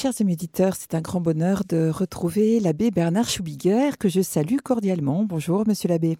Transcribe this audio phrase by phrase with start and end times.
[0.00, 4.58] Chers amis auditeurs, c'est un grand bonheur de retrouver l'abbé Bernard Schubiger que je salue
[4.62, 5.24] cordialement.
[5.24, 6.18] Bonjour, monsieur l'abbé.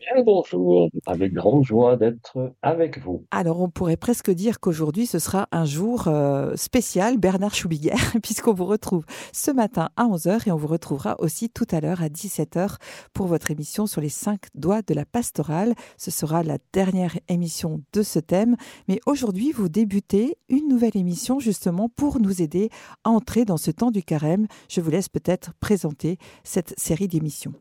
[0.00, 3.24] Bien bonjour, avec grande joie d'être avec vous.
[3.32, 8.54] Alors, on pourrait presque dire qu'aujourd'hui, ce sera un jour euh, spécial Bernard Schubiger, puisqu'on
[8.54, 12.08] vous retrouve ce matin à 11h et on vous retrouvera aussi tout à l'heure à
[12.08, 12.76] 17h
[13.12, 15.74] pour votre émission sur les cinq doigts de la pastorale.
[15.96, 18.56] Ce sera la dernière émission de ce thème.
[18.86, 22.70] Mais aujourd'hui, vous débutez une nouvelle émission justement pour nous aider
[23.02, 24.46] à entrer dans ce temps du carême.
[24.68, 27.54] Je vous laisse peut-être présenter cette série d'émissions.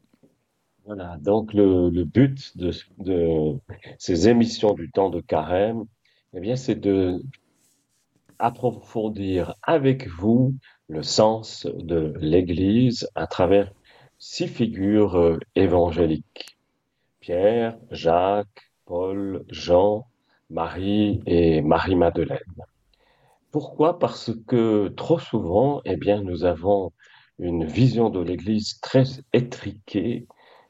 [0.87, 3.59] Voilà, donc le, but de,
[3.99, 5.83] ces émissions du temps de carême,
[6.33, 7.21] eh bien, c'est de
[8.39, 10.55] approfondir avec vous
[10.87, 13.69] le sens de l'Église à travers
[14.17, 16.57] six figures euh, évangéliques.
[17.19, 20.07] Pierre, Jacques, Paul, Jean,
[20.49, 22.39] Marie et Marie-Madeleine.
[23.51, 23.99] Pourquoi?
[23.99, 26.93] Parce que trop souvent, eh bien, nous avons
[27.39, 30.27] une vision de l'Église très étriquée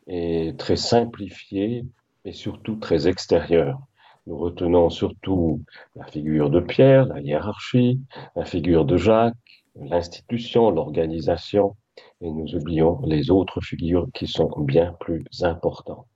[0.08, 1.86] est très simplifié
[2.25, 3.80] et surtout très extérieur.
[4.25, 5.61] Nous retenons surtout
[5.95, 8.02] la figure de Pierre, la hiérarchie,
[8.36, 9.36] la figure de Jacques,
[9.75, 11.75] l'institution, l'organisation,
[12.22, 16.08] et nous oublions les autres figures qui sont bien plus importantes.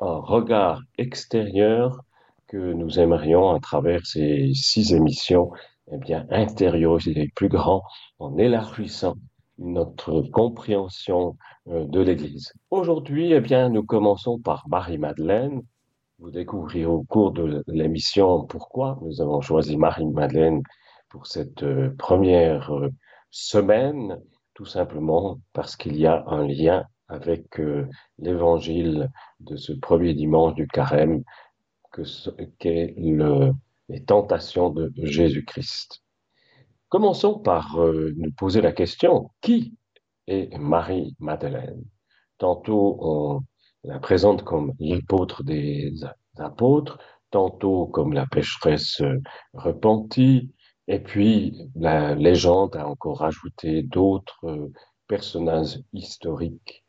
[0.00, 2.02] Un regard extérieur
[2.46, 5.50] que nous aimerions à travers ces six émissions,
[5.92, 7.82] eh bien, intérioriser plus grand
[8.18, 9.16] en élargissant
[9.60, 11.36] notre compréhension
[11.68, 12.52] euh, de l'Église.
[12.70, 15.62] Aujourd'hui, eh bien, nous commençons par Marie-Madeleine.
[16.18, 20.62] Vous découvrirez au cours de l'émission pourquoi nous avons choisi Marie-Madeleine
[21.08, 22.88] pour cette euh, première euh,
[23.30, 24.18] semaine,
[24.54, 27.60] tout simplement parce qu'il y a un lien avec
[28.18, 31.24] l'évangile de ce premier dimanche du carême,
[31.90, 32.02] que
[32.60, 33.52] qu'est le,
[33.88, 36.02] les tentations de Jésus-Christ.
[36.90, 39.76] Commençons par euh, nous poser la question, qui
[40.26, 41.84] est Marie-Madeleine?
[42.36, 43.40] Tantôt on
[43.84, 45.94] la présente comme l'apôtre des
[46.36, 46.98] apôtres,
[47.30, 49.22] tantôt comme la pécheresse euh,
[49.54, 50.50] repentie,
[50.88, 54.72] et puis la légende a encore ajouté d'autres euh,
[55.06, 56.84] personnages historiques,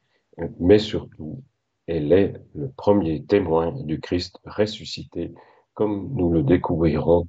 [0.59, 1.43] mais surtout,
[1.85, 5.31] elle est le premier témoin du Christ ressuscité,
[5.75, 7.27] comme nous le découvrirons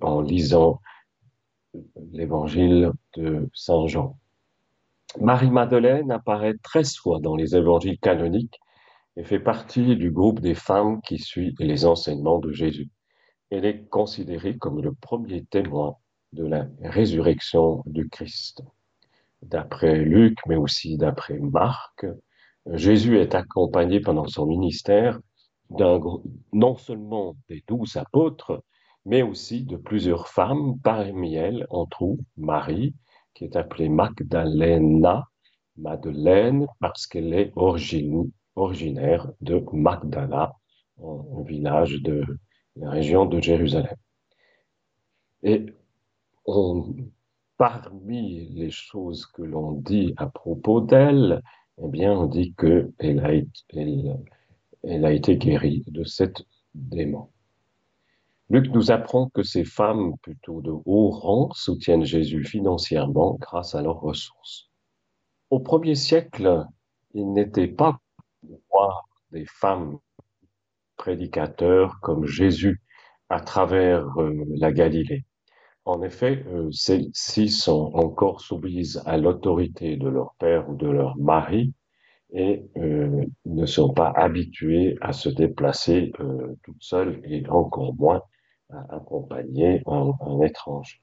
[0.00, 0.80] en lisant
[2.12, 4.18] l'évangile de Saint Jean.
[5.20, 8.60] Marie-Madeleine apparaît 13 fois dans les évangiles canoniques
[9.16, 12.90] et fait partie du groupe des femmes qui suit les enseignements de Jésus.
[13.50, 15.96] Elle est considérée comme le premier témoin
[16.32, 18.62] de la résurrection du Christ.
[19.42, 22.06] D'après Luc, mais aussi d'après Marc,
[22.72, 25.20] Jésus est accompagné pendant son ministère
[26.52, 28.62] non seulement des douze apôtres,
[29.04, 30.78] mais aussi de plusieurs femmes.
[30.82, 32.94] Parmi elles, on trouve Marie,
[33.34, 35.28] qui est appelée Magdalena,
[35.76, 40.54] Madeleine, parce qu'elle est originaire de Magdala,
[41.02, 42.24] un village de
[42.76, 43.96] la région de Jérusalem.
[45.42, 45.66] Et
[47.56, 51.42] parmi les choses que l'on dit à propos d'elle,
[51.82, 56.42] eh bien, on dit qu'elle a, a été guérie de cette
[56.74, 57.28] démon.
[58.50, 63.82] Luc nous apprend que ces femmes plutôt de haut rang soutiennent Jésus financièrement grâce à
[63.82, 64.70] leurs ressources.
[65.48, 66.66] Au premier siècle,
[67.14, 67.98] il n'était pas
[68.70, 69.98] voir des femmes
[70.96, 72.82] prédicateurs comme Jésus
[73.30, 75.24] à travers euh, la Galilée.
[75.86, 81.16] En effet, euh, celles-ci sont encore soumises à l'autorité de leur père ou de leur
[81.16, 81.72] mari
[82.32, 86.12] et euh, ne sont pas habituées à se déplacer
[86.62, 88.22] toutes seules et encore moins
[88.70, 91.00] accompagner un, étranger.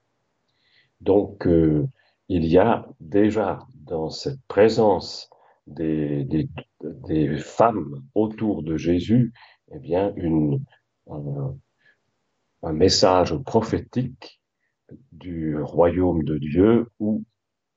[0.99, 1.87] Donc, euh,
[2.29, 5.29] il y a déjà dans cette présence
[5.67, 6.47] des,
[7.39, 9.33] femmes autour de Jésus,
[9.71, 10.13] eh bien,
[11.09, 14.39] un, message prophétique
[15.11, 17.23] du royaume de Dieu où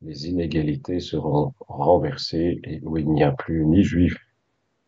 [0.02, 4.18] les inégalités seront renversées et où il n'y a plus ni juifs,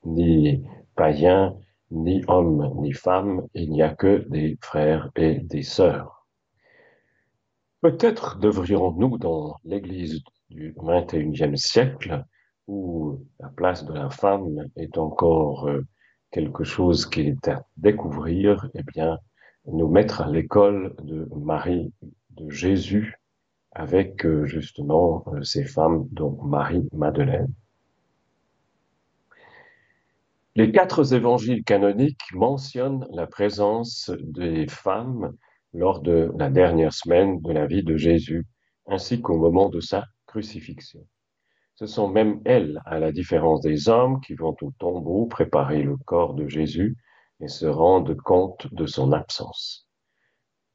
[0.05, 0.63] ni
[0.95, 1.57] païens,
[1.91, 6.27] ni homme ni femme, il n'y a que des frères et des sœurs.
[7.81, 12.25] Peut-être devrions-nous, dans l'Église du XXIe siècle,
[12.67, 15.87] où la place de la femme est encore euh,
[16.31, 19.19] quelque chose qui est à découvrir, eh bien,
[19.67, 21.93] nous mettre à l'école de Marie,
[22.31, 23.21] de Jésus,
[23.73, 27.53] avec euh, justement euh, ces femmes, donc Marie-Madeleine.
[30.57, 35.37] Les quatre évangiles canoniques mentionnent la présence des femmes
[35.75, 38.47] lors de la dernière semaine de la vie de Jésus
[38.87, 41.07] ainsi qu'au moment de sa crucifixion.
[41.75, 45.99] Ce sont même elles, à la différence des hommes, qui vont au tombeau préparer le
[45.99, 46.97] corps de Jésus
[47.41, 49.87] et se rendent compte de son absence.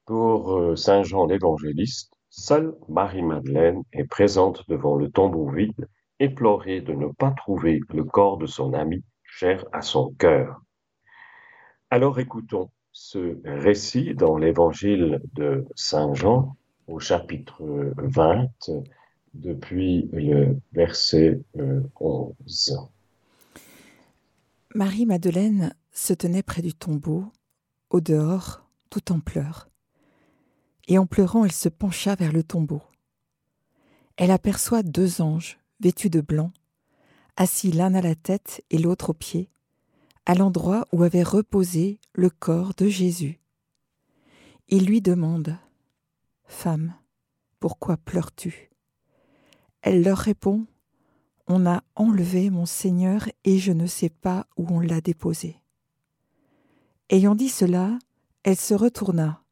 [0.06, 5.88] Pour euh, Saint Jean l'évangéliste, seule Marie-Madeleine est présente devant le tombeau vide,
[6.20, 10.62] éplorée de ne pas trouver le corps de son ami cher à son cœur.
[11.90, 16.58] Alors écoutons ce récit dans l'évangile de Saint Jean
[16.88, 18.50] au chapitre 20
[19.34, 21.40] depuis le verset
[22.00, 22.72] 11.
[22.74, 23.62] Euh,
[24.76, 27.26] Marie-Madeleine se tenait près du tombeau,
[27.90, 29.70] au dehors, tout en pleurs.
[30.90, 32.82] Et en pleurant, elle se pencha vers le tombeau.
[34.18, 36.52] Elle aperçoit deux anges, vêtus de blanc,
[37.42, 39.50] assis l'un à la tête et l'autre aux pieds,
[40.28, 43.40] à l'endroit où avait reposé le corps de Jésus.
[44.68, 45.58] Il lui demande
[46.46, 46.94] Femme,
[47.60, 48.70] pourquoi pleures-tu?
[49.82, 50.68] Elle leur répond
[51.48, 55.56] On a enlevé mon Seigneur et je ne sais pas où on l'a déposé.
[57.10, 57.98] Ayant dit cela,
[58.44, 59.44] elle se retourna.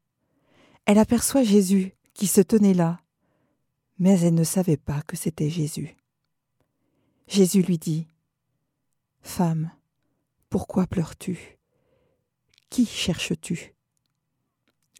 [0.86, 3.00] Elle aperçoit Jésus qui se tenait là,
[3.98, 5.96] mais elle ne savait pas que c'était Jésus.
[7.30, 8.08] Jésus lui dit
[9.22, 9.70] Femme,
[10.48, 11.60] pourquoi pleures-tu?
[12.70, 13.76] Qui cherches-tu?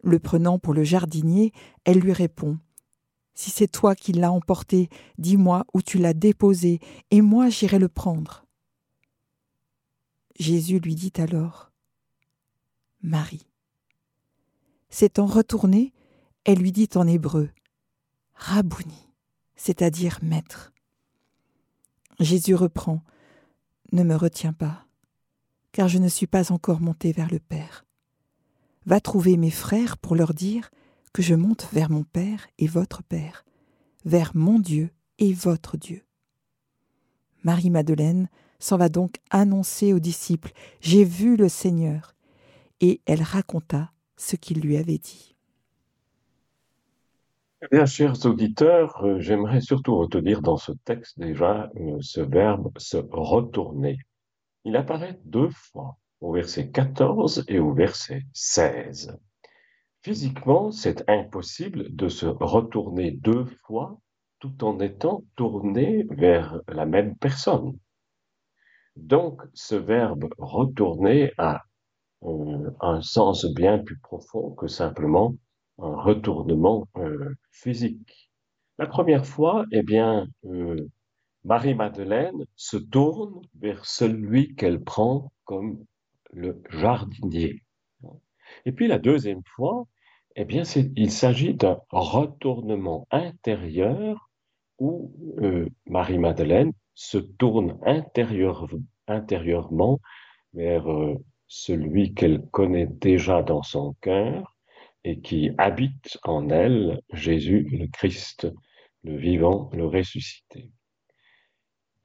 [0.01, 1.51] Le prenant pour le jardinier,
[1.83, 2.57] elle lui répond
[3.33, 4.87] Si c'est toi qui l'as emporté,
[5.17, 6.79] dis-moi où tu l'as déposé,
[7.11, 8.45] et moi j'irai le prendre.
[10.39, 11.73] Jésus lui dit alors
[13.01, 13.45] Marie.
[14.89, 15.91] S'étant retournée,
[16.45, 17.49] elle lui dit en hébreu
[18.35, 19.09] Rabouni,
[19.57, 20.70] c'est-à-dire maître.
[22.19, 23.01] Jésus reprend
[23.91, 24.85] Ne me retiens pas,
[25.71, 27.85] car je ne suis pas encore monté vers le Père.
[28.85, 30.71] Va trouver mes frères pour leur dire
[31.13, 33.45] que je monte vers mon Père et votre Père,
[34.05, 36.03] vers mon Dieu et votre Dieu.
[37.43, 38.29] Marie-Madeleine
[38.59, 42.15] s'en va donc annoncer aux disciples J'ai vu le Seigneur.
[42.79, 45.30] Et elle raconta ce qu'il lui avait dit.
[47.63, 52.71] Eh bien, chers auditeurs, euh, j'aimerais surtout retenir dans ce texte déjà euh, ce verbe
[52.77, 53.97] se retourner.
[54.65, 59.15] Il apparaît deux fois, au verset 14 et au verset 16.
[60.01, 63.99] Physiquement, c'est impossible de se retourner deux fois
[64.39, 67.77] tout en étant tourné vers la même personne.
[68.95, 71.61] Donc, ce verbe retourner a
[72.23, 75.35] euh, un sens bien plus profond que simplement
[75.81, 78.31] un retournement euh, physique.
[78.77, 80.89] La première fois, eh bien, euh,
[81.43, 85.83] Marie-Madeleine se tourne vers celui qu'elle prend comme
[86.31, 87.63] le jardinier.
[88.65, 89.85] Et puis la deuxième fois,
[90.35, 90.63] eh bien,
[90.95, 94.29] il s'agit d'un retournement intérieur
[94.79, 98.67] où euh, Marie-Madeleine se tourne intérieur,
[99.07, 99.99] intérieurement
[100.53, 100.85] vers
[101.47, 104.50] celui qu'elle connaît déjà dans son cœur
[105.03, 108.47] et qui habite en elle, Jésus le Christ,
[109.03, 110.71] le vivant, le ressuscité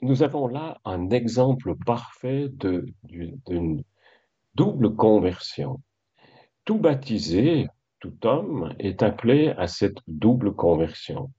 [0.02, 3.82] nous avons là un exemple parfait d'une
[4.54, 5.81] double conversion.
[6.64, 7.69] Tout baptisé,
[8.00, 11.32] tout homme est appelé à cette double conversion.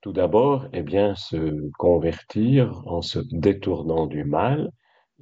[0.00, 4.70] Tout d'abord, eh bien, se convertir en se détournant du mal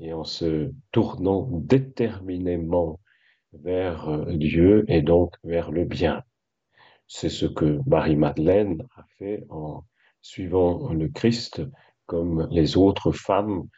[0.00, 3.00] et en se tournant déterminément
[3.52, 6.22] vers euh, Dieu et donc vers le bien.
[7.06, 9.84] C'est ce que Marie-Madeleine a fait en
[10.20, 11.62] suivant le Christ
[12.06, 13.68] comme les autres femmes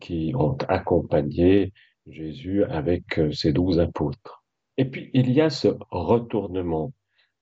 [0.00, 1.72] qui ont accompagné
[2.06, 4.44] Jésus avec euh, ses douze apôtres.
[4.76, 6.92] Et puis, il y a ce retournement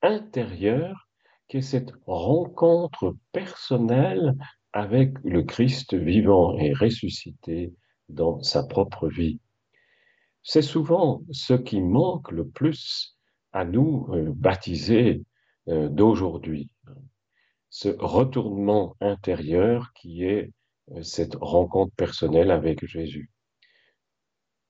[0.02, 1.08] intérieur
[1.48, 4.34] qui est cette rencontre personnelle
[4.72, 7.72] avec le Christ vivant et ressuscité
[8.08, 9.40] dans sa propre vie.
[10.48, 13.18] C'est souvent ce qui manque le plus
[13.52, 15.24] à nous euh, baptisés
[15.66, 16.70] euh, d'aujourd'hui
[17.68, 20.52] ce retournement intérieur qui est
[20.92, 23.30] euh, cette rencontre personnelle avec Jésus.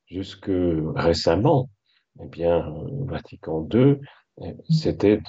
[0.07, 0.51] Jusque
[0.95, 1.69] récemment,
[2.21, 3.99] eh bien, euh, Vatican II,
[4.69, 5.21] c'était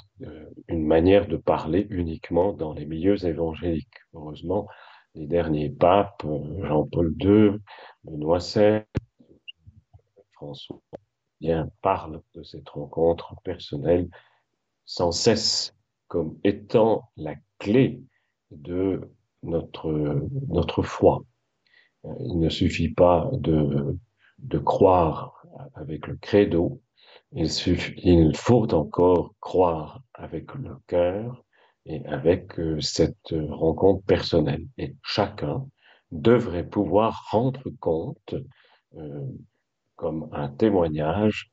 [0.68, 3.98] une manière de parler uniquement dans les milieux évangéliques.
[4.12, 4.66] Heureusement,
[5.14, 6.26] les derniers papes,
[6.62, 7.52] Jean-Paul II,
[8.02, 8.82] Benoît XVI,
[10.38, 10.80] François,
[11.40, 14.08] bien, parlent de cette rencontre personnelle
[14.84, 15.74] sans cesse
[16.06, 18.00] comme étant la clé
[18.52, 19.00] de
[19.42, 21.24] notre, foi.
[22.20, 23.98] Il ne suffit pas de,
[24.38, 26.80] de croire avec le credo,
[27.32, 31.44] il, suffit, il faut encore croire avec le cœur
[31.84, 34.66] et avec euh, cette rencontre personnelle.
[34.78, 35.66] Et chacun
[36.10, 38.34] devrait pouvoir rendre compte,
[38.96, 39.26] euh,
[39.98, 41.50] comme un témoignage,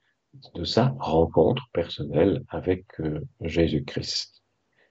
[0.54, 4.44] de sa rencontre personnelle avec euh, Jésus-Christ.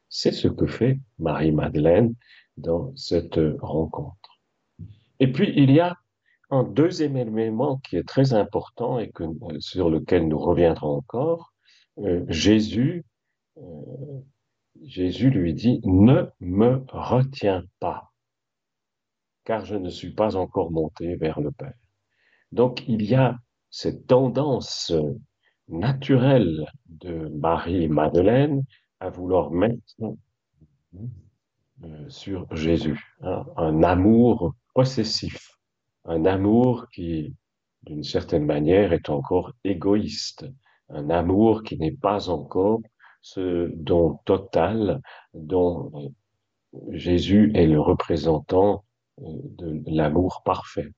[0.08, 2.14] C'est ce que fait Marie-Madeleine
[2.56, 4.40] dans cette rencontre.
[5.20, 5.96] Et puis, il y a
[6.50, 9.24] un deuxième élément qui est très important et que,
[9.60, 11.52] sur lequel nous reviendrons encore.
[11.98, 13.04] Euh, Jésus,
[13.58, 14.20] euh,
[14.82, 18.12] Jésus lui dit, ne me retiens pas,
[19.44, 21.74] car je ne suis pas encore monté vers le Père.
[22.54, 23.36] Donc, il y a
[23.70, 24.92] cette tendance
[25.66, 28.62] naturelle de Marie-Madeleine
[29.00, 29.82] à vouloir mettre
[30.92, 35.58] euh, sur Jésus hein, un amour possessif,
[36.04, 37.34] un amour qui,
[37.82, 40.46] d'une certaine manière, est encore égoïste,
[40.90, 42.82] un amour qui n'est pas encore
[43.20, 45.00] ce don total
[45.32, 48.84] dont euh, Jésus est le représentant
[49.22, 49.24] euh,
[49.58, 50.92] de l'amour parfait.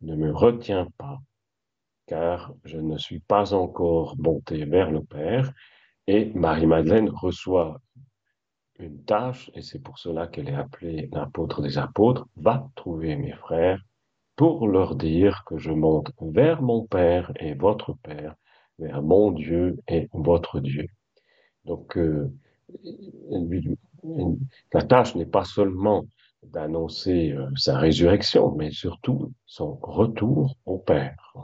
[0.00, 1.18] Ne me retiens pas,
[2.06, 5.52] car je ne suis pas encore monté vers le Père.
[6.06, 7.80] Et Marie-Madeleine reçoit
[8.78, 13.32] une tâche, et c'est pour cela qu'elle est appelée l'apôtre des apôtres, va trouver mes
[13.32, 13.82] frères
[14.36, 18.36] pour leur dire que je monte vers mon Père et votre Père,
[18.78, 20.86] vers mon Dieu et votre Dieu.
[21.64, 22.32] Donc, euh,
[24.72, 26.06] la tâche n'est pas seulement
[26.42, 31.34] d'annoncer euh, sa résurrection, mais surtout son retour au Père.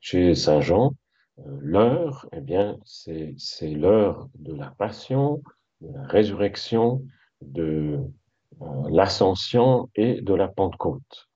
[0.00, 0.94] Chez Saint Jean,
[1.38, 5.42] euh, l'heure, eh bien, c'est l'heure de la passion,
[5.80, 7.04] de la résurrection,
[7.40, 7.98] de
[8.60, 11.28] euh, l'ascension et de la Pentecôte.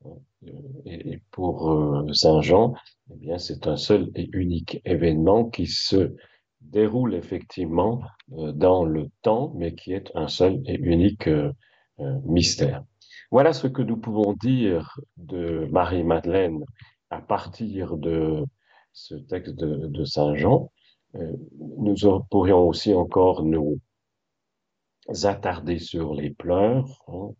[0.84, 2.74] Et, pour Saint Jean,
[3.10, 6.14] eh bien, c'est un seul et unique événement qui se
[6.60, 11.28] déroule effectivement dans le temps, mais qui est un seul et unique
[11.98, 12.84] mystère.
[13.30, 16.64] Voilà ce que nous pouvons dire de Marie-Madeleine
[17.10, 18.44] à partir de
[18.92, 20.70] ce texte de, Saint Jean.
[21.14, 21.94] nous
[22.30, 23.80] pourrions aussi encore nous
[25.24, 27.30] attarder sur les pleurs, hein.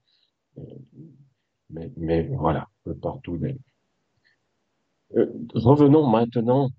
[1.71, 2.69] mais, mais, voilà,
[3.01, 3.39] partout.
[5.17, 6.71] Euh, revenons maintenant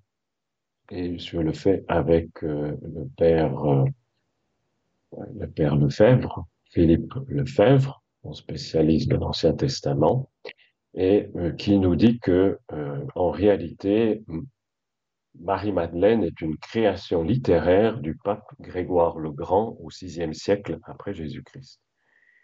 [0.89, 3.85] et sur le fait avec euh, le père, euh,
[5.35, 10.29] le père Lefebvre, Philippe Lefebvre, mon spécialiste de l'Ancien Testament,
[10.93, 12.59] et qui nous dit que
[13.15, 14.23] en réalité
[15.39, 21.79] Marie-Madeleine est une création littéraire du pape Grégoire le Grand au VIe siècle après Jésus-Christ.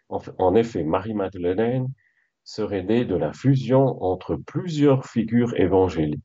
[0.09, 1.87] En effet, Marie-Madeleine
[2.43, 6.23] serait née de la fusion entre plusieurs figures évangéliques.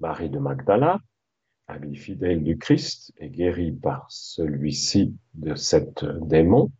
[0.00, 0.98] Marie de Magdala,
[1.66, 6.70] amie fidèle du Christ et guérie par celui-ci de cette démon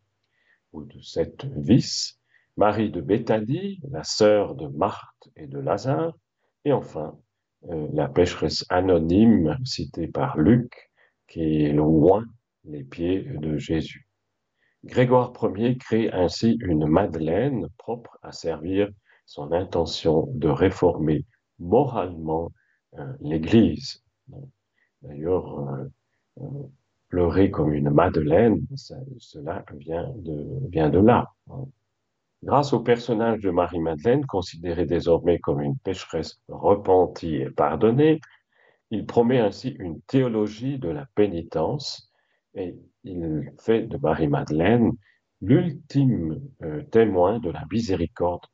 [0.73, 2.19] ou de cette vice,
[2.57, 6.17] Marie de Béthanie, la sœur de Marthe et de Lazare,
[6.65, 7.19] et enfin
[7.69, 10.91] euh, la pécheresse anonyme citée par Luc,
[11.29, 12.25] qui est loin
[12.65, 14.09] les pieds de Jésus.
[14.85, 18.91] Grégoire Ier crée ainsi une Madeleine propre à servir
[19.27, 21.27] son intention de réformer
[21.59, 22.51] moralement
[22.99, 24.03] euh, l'Église.
[25.03, 25.69] D'ailleurs,
[26.39, 26.45] euh,
[27.11, 31.29] pleurer comme une Madeleine, cela vient de, là.
[32.43, 38.21] Grâce au personnage de Marie-Madeleine, considérée désormais comme une pécheresse repentie et pardonnée,
[38.91, 42.11] il promet ainsi une théologie de la pénitence
[42.55, 42.75] et
[43.05, 44.93] il fait de Marie-Madeleine
[45.43, 48.45] l'ultime euh, témoin de la miséricorde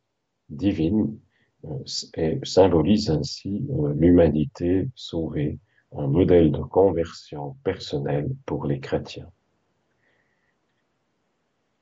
[0.49, 1.19] divine
[1.65, 1.79] euh,
[2.17, 5.59] et symbolise ainsi euh, l'humanité sauvée,
[5.93, 9.31] un modèle de conversion personnelle pour les chrétiens.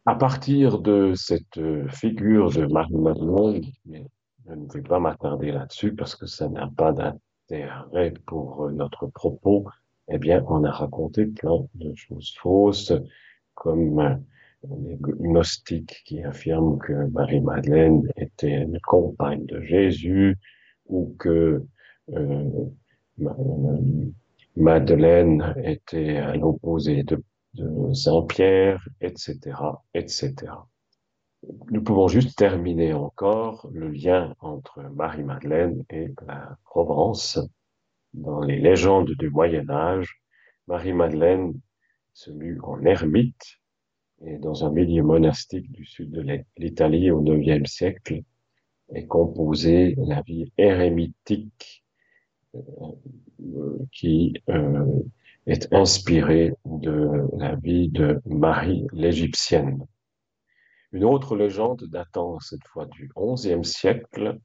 [0.07, 6.15] À partir de cette euh, figure de Marie-Madeleine, je ne vais pas m'attarder là-dessus parce
[6.15, 9.67] que ça n'a pas d'intérêt pour euh, notre propos,
[10.09, 12.93] eh bien, on a raconté plein de choses fausses,
[13.55, 14.17] comme euh,
[14.83, 20.37] les gnostiques qui affirment que Marie-Madeleine était une compagne de Jésus,
[20.87, 21.65] ou que
[22.13, 22.51] euh,
[24.57, 27.23] Madeleine était à l'opposé de
[27.93, 29.39] Saint-Pierre, etc.,
[29.95, 30.35] etc.
[31.71, 37.39] Nous pouvons juste terminer encore le lien entre Marie-Madeleine et la Provence.
[38.15, 40.21] Dans les légendes du Moyen Âge,
[40.69, 41.55] Marie-Madeleine
[42.13, 43.59] se mue en ermite
[44.25, 46.25] et dans un milieu monastique du sud de
[46.57, 48.23] l'Italie au IXe siècle
[48.95, 51.84] et composé la vie érémitique
[53.93, 55.03] qui euh,
[55.47, 59.87] est inspiré de la vie de Marie l'Égyptienne.
[60.93, 64.39] Une autre légende datant cette fois du XIe siècle,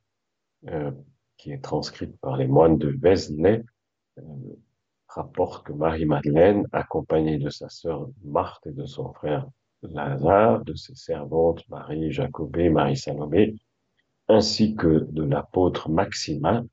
[0.67, 0.91] euh,
[1.37, 3.63] qui est transcrite par les moines de Vézelay,
[4.17, 4.21] euh,
[5.07, 9.47] rapporte que Marie-Madeleine, accompagnée de sa sœur Marthe et de son frère
[9.81, 13.55] Lazare, de ses servantes Marie Jacobée, Marie Salomé,
[14.27, 16.65] ainsi que de l'apôtre Maximin,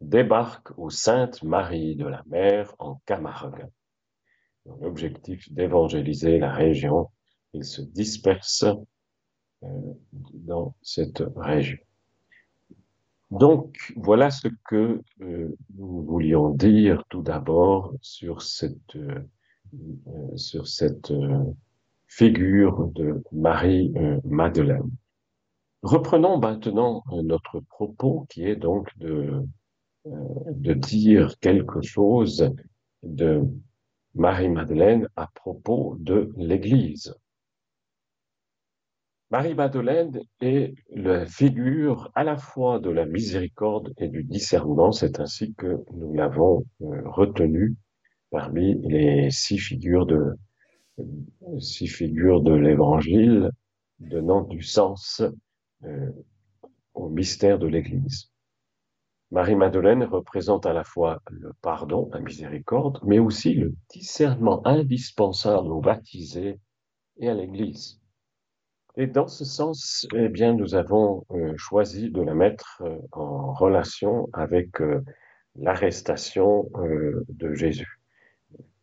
[0.00, 3.66] débarque aux Saintes Marie de la Mer en Camargue.
[4.80, 7.10] L'objectif d'évangéliser la région,
[7.52, 8.64] il se disperse
[9.62, 9.66] euh,
[10.34, 11.78] dans cette région.
[13.30, 19.26] Donc, voilà ce que euh, nous voulions dire tout d'abord sur cette, euh,
[20.36, 21.12] sur cette
[22.06, 24.90] figure de Marie-Madeleine.
[25.82, 29.46] Reprenons maintenant notre propos qui est donc de,
[30.04, 32.52] de dire quelque chose
[33.02, 33.42] de
[34.14, 37.14] Marie-Madeleine à propos de l'Église.
[39.30, 45.54] Marie-Madeleine est la figure à la fois de la miséricorde et du discernement, c'est ainsi
[45.54, 47.76] que nous l'avons euh, retenu
[48.30, 50.34] parmi les six figures de,
[51.60, 53.50] six figures de l'évangile
[54.00, 55.22] donnant du sens
[55.84, 56.10] euh,
[56.94, 58.29] au mystère de l'Église.
[59.30, 65.80] Marie-Madeleine représente à la fois le pardon, la miséricorde, mais aussi le discernement indispensable aux
[65.80, 66.58] baptisés
[67.18, 68.00] et à l'Église.
[68.96, 73.52] Et dans ce sens, eh bien, nous avons euh, choisi de la mettre euh, en
[73.52, 75.04] relation avec euh,
[75.56, 76.70] l'arrestation
[77.28, 78.00] de Jésus.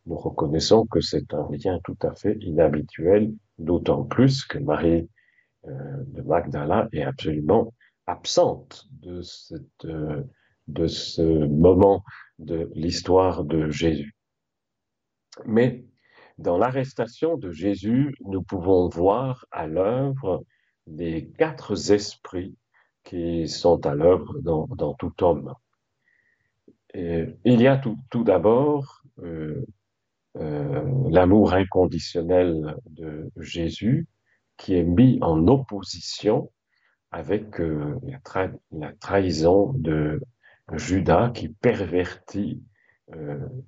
[0.06, 5.10] Nous reconnaissons que c'est un lien tout à fait inhabituel, d'autant plus que Marie
[5.64, 7.74] de Magdala est absolument
[8.08, 9.88] absente de, cette,
[10.68, 12.04] de ce moment
[12.40, 14.16] de l'histoire de Jésus.
[15.46, 15.86] Mais
[16.38, 20.44] dans l'arrestation de Jésus, nous pouvons voir à l'œuvre
[20.86, 22.56] les quatre esprits
[23.04, 25.54] qui sont à l'œuvre dans, tout homme.
[26.94, 29.66] il y a tout, d'abord euh,
[30.38, 34.08] euh, l'amour inconditionnel de Jésus
[34.58, 36.52] qui est mis en opposition
[37.18, 38.00] avec euh,
[38.72, 40.22] la, trahison de
[40.74, 42.62] Judas qui pervertit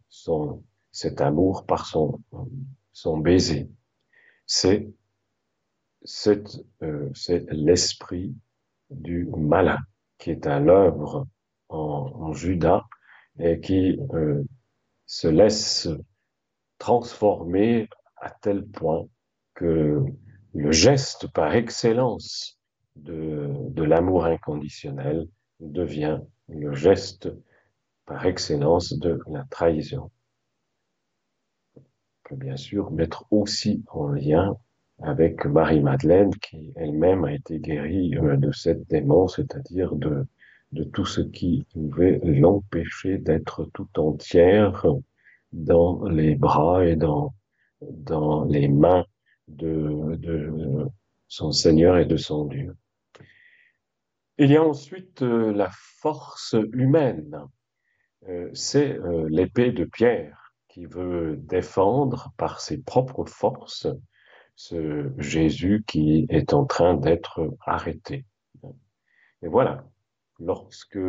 [0.08, 3.68] son, cet amour par son, baiser.
[4.46, 4.88] C'est
[6.84, 8.36] euh, c'est l'esprit
[8.92, 9.80] du malin
[10.20, 11.28] qui est à l'œuvre
[11.70, 12.84] en, Judas
[13.40, 14.44] et qui euh,
[15.08, 15.90] se laisse
[16.78, 19.08] transformer à tel point
[19.56, 20.04] que
[20.54, 22.59] le geste par excellence
[23.04, 25.28] de, de l'amour inconditionnel
[25.60, 27.30] devient le geste
[28.06, 30.12] par excellence de la trahison
[32.36, 34.56] bien sûr mettre aussi en lien
[35.02, 40.26] avec Marie-Madeleine, qui elle-même a été guérie euh, de cette démon, c'est-à-dire de,
[40.74, 44.86] de tout ce qui pouvait l'empêcher d'être tout entière
[45.54, 47.34] dans les bras et dans,
[47.82, 49.06] dans les mains
[49.48, 50.88] de, de
[51.28, 52.76] son Seigneur et de son Dieu.
[54.40, 57.46] Il y a ensuite euh, la force humaine.
[58.28, 58.98] Euh, c'est
[59.30, 63.88] l'épée de Pierre qui veut défendre par ses propres forces
[64.56, 68.26] ce Jésus qui est en train d'être arrêté.
[69.42, 69.86] Et voilà,
[70.38, 71.00] lorsque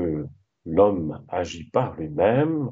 [0.65, 2.71] l'homme agit par lui-même,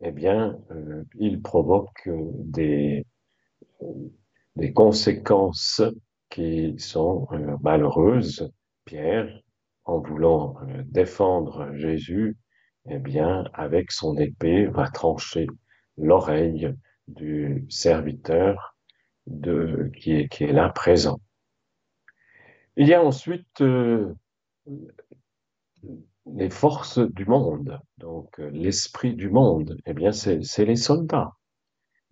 [0.00, 3.04] eh bien, euh, il provoque des,
[4.56, 5.82] des conséquences
[6.30, 8.50] qui sont euh, malheureuses.
[8.86, 9.42] Pierre,
[9.86, 12.36] en voulant euh, défendre Jésus,
[12.88, 15.46] eh bien, avec son épée, va trancher
[15.96, 16.74] l'oreille
[17.08, 18.76] du serviteur
[19.26, 21.20] de, qui, est, là présent.
[22.76, 24.12] Il y a ensuite euh,
[26.26, 31.32] les forces du monde, donc l'esprit du monde, eh bien c'est les soldats.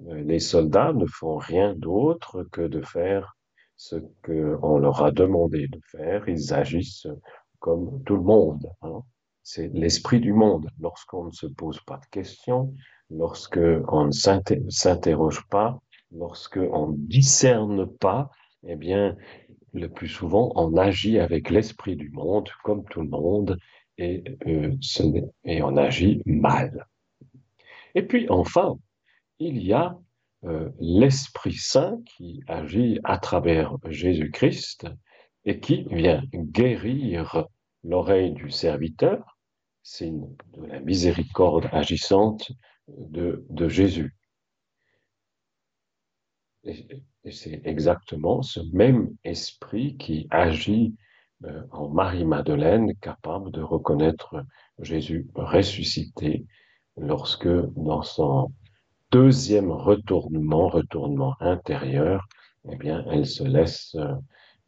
[0.08, 3.36] Euh, les soldats ne font rien d'autre que de faire
[3.76, 6.28] ce qu'on leur a demandé de faire.
[6.28, 7.08] Ils agissent
[7.64, 8.70] comme tout le monde.
[8.82, 9.00] Hein.
[9.42, 10.68] C'est l'esprit du monde.
[10.78, 12.74] Lorsqu'on ne se pose pas de questions,
[13.08, 14.10] lorsque on ne
[14.68, 15.80] s'interroge pas,
[16.12, 18.30] lorsque on ne discerne pas,
[18.66, 19.16] eh bien,
[19.72, 23.56] le plus souvent, on agit avec l'esprit du monde, comme tout le monde,
[23.96, 24.76] et, euh,
[25.46, 26.86] on agit mal.
[27.94, 28.76] Et puis, enfin,
[29.38, 29.98] il y a
[30.44, 34.86] euh, l'Esprit Saint qui agit à travers Jésus-Christ
[35.46, 37.46] et qui vient guérir
[37.84, 39.38] l'oreille du serviteur,
[39.82, 42.50] signe de la miséricorde agissante
[42.88, 44.14] de, Jésus.
[46.64, 50.94] Et, c'est exactement ce même esprit qui agit
[51.44, 54.44] euh, en Marie-Madeleine, capable de reconnaître
[54.78, 56.46] Jésus ressuscité
[56.96, 58.52] lorsque dans son
[59.10, 62.26] deuxième retournement, retournement intérieur,
[62.70, 64.14] eh bien, elle se laisse euh,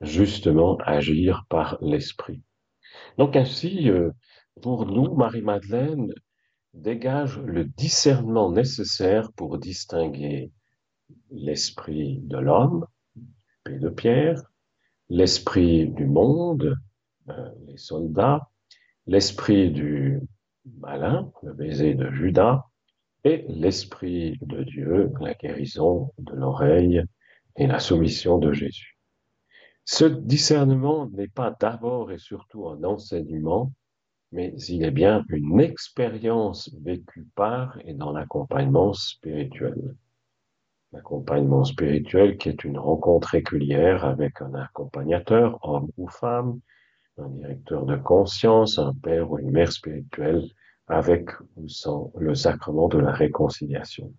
[0.00, 2.42] justement agir par l'esprit.
[3.18, 4.10] Donc ainsi, euh,
[4.62, 6.12] pour nous, Marie-Madeleine
[6.74, 10.52] dégage le discernement nécessaire pour distinguer
[11.30, 12.86] l'esprit de l'homme,
[13.68, 14.42] et de Pierre,
[15.08, 16.76] l'esprit du monde,
[17.28, 18.48] euh, les soldats,
[19.06, 20.20] l'esprit du
[20.78, 22.64] malin, le baiser de Judas,
[23.24, 27.02] et l'esprit de Dieu, la guérison de l'oreille
[27.56, 28.95] et la soumission de Jésus.
[29.88, 33.72] Ce discernement n'est pas d'abord et surtout un enseignement,
[34.32, 39.94] mais il est bien une expérience vécue par et dans l'accompagnement spirituel.
[40.90, 46.58] L'accompagnement spirituel qui est une rencontre régulière avec un accompagnateur, homme ou femme,
[47.18, 50.42] un directeur de conscience, un père ou une mère spirituelle,
[50.88, 54.12] avec ou sans le sacrement de la réconciliation.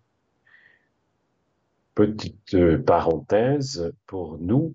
[1.93, 4.73] Petite euh, parenthèse, pour nous,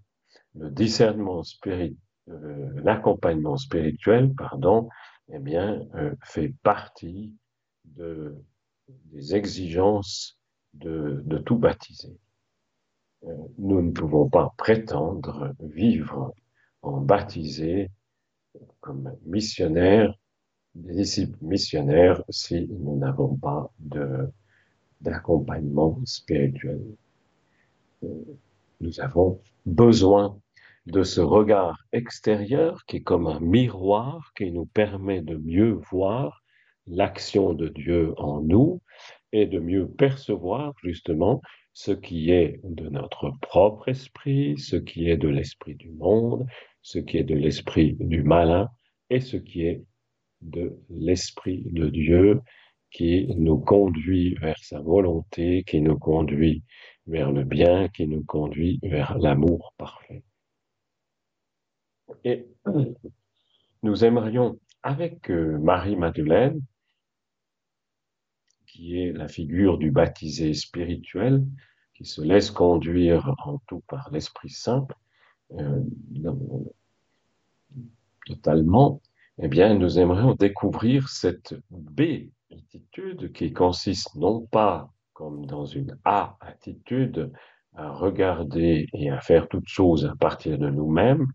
[0.55, 1.97] le discernement spirituel,
[2.29, 4.89] euh, l'accompagnement spirituel, pardon,
[5.33, 7.35] eh bien, euh, fait partie
[7.85, 8.37] de,
[8.87, 10.39] des exigences
[10.75, 12.17] de, tout baptisé.
[13.25, 16.33] Euh, nous ne pouvons pas prétendre vivre
[16.83, 17.91] en baptisé
[18.81, 20.15] comme missionnaire,
[20.75, 23.73] des disciples missionnaires, si nous n'avons pas
[25.01, 26.81] d'accompagnement spirituel.
[28.81, 30.39] Nous avons besoin
[30.87, 36.43] de ce regard extérieur qui est comme un miroir qui nous permet de mieux voir
[36.87, 38.83] l'action de Dieu en nous
[39.33, 41.41] et de mieux percevoir justement
[41.73, 46.47] ce qui est de notre propre esprit, ce qui est de l'esprit du monde,
[46.83, 48.69] ce qui est de l'esprit du malin
[49.09, 49.85] et ce qui est
[50.43, 52.41] de l'esprit de Dieu
[52.91, 56.63] qui nous conduit vers sa volonté, qui nous conduit
[57.07, 60.23] vers le bien, qui nous conduit vers l'amour parfait.
[62.25, 62.47] Et
[63.83, 66.61] nous aimerions, avec euh, Marie-Madeleine,
[68.67, 71.45] qui est la figure du baptisé spirituel,
[71.95, 74.87] qui se laisse conduire en tout par l'Esprit Saint,
[75.53, 75.83] euh,
[78.27, 79.01] totalement,
[79.39, 87.31] eh bien, nous aimerions découvrir cette B-attitude qui consiste non pas comme dans une A-attitude
[87.75, 91.27] à regarder et à faire toutes choses à partir de nous-mêmes,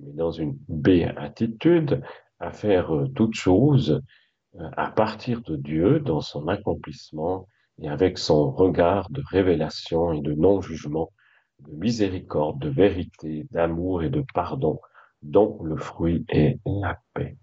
[0.00, 2.02] mais dans une béatitude,
[2.40, 4.02] à faire euh, toutes choses
[4.56, 7.46] euh, à partir de Dieu dans son accomplissement
[7.80, 11.12] et avec son regard de révélation et de non-jugement,
[11.60, 14.80] de miséricorde, de vérité, d'amour et de pardon,
[15.22, 17.36] dont le fruit est la paix.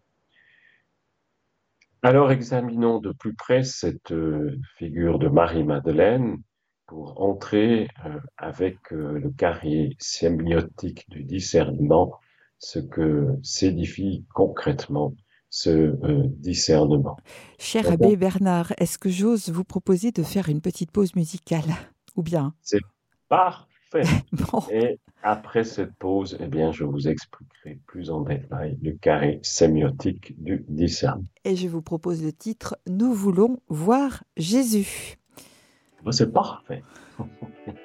[2.01, 6.37] Alors examinons de plus près cette euh, figure de Marie-Madeleine
[6.87, 7.87] pour entrer
[8.37, 12.19] avec le carrier sémiotique du discernement
[12.59, 15.13] ce que s'édifie concrètement
[15.49, 17.15] ce euh, discernement.
[17.59, 21.63] Cher abbé Bernard, est-ce que j'ose vous proposer de faire une petite pause musicale?
[22.17, 22.53] Ou bien?
[22.61, 22.81] C'est
[23.29, 24.03] parfait.
[24.71, 30.35] Et après cette pause, eh bien, je vous expliquerai plus en détail le carré sémiotique
[30.43, 31.23] du discernement.
[31.45, 35.15] Et je vous propose le titre Nous voulons voir Jésus.
[36.11, 36.83] C'est parfait.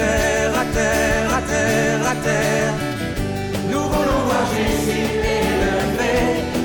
[0.00, 2.74] terre, à terre, à terre, à terre.
[3.72, 5.06] Nous voulons voir Jésus
[5.40, 6.14] élevé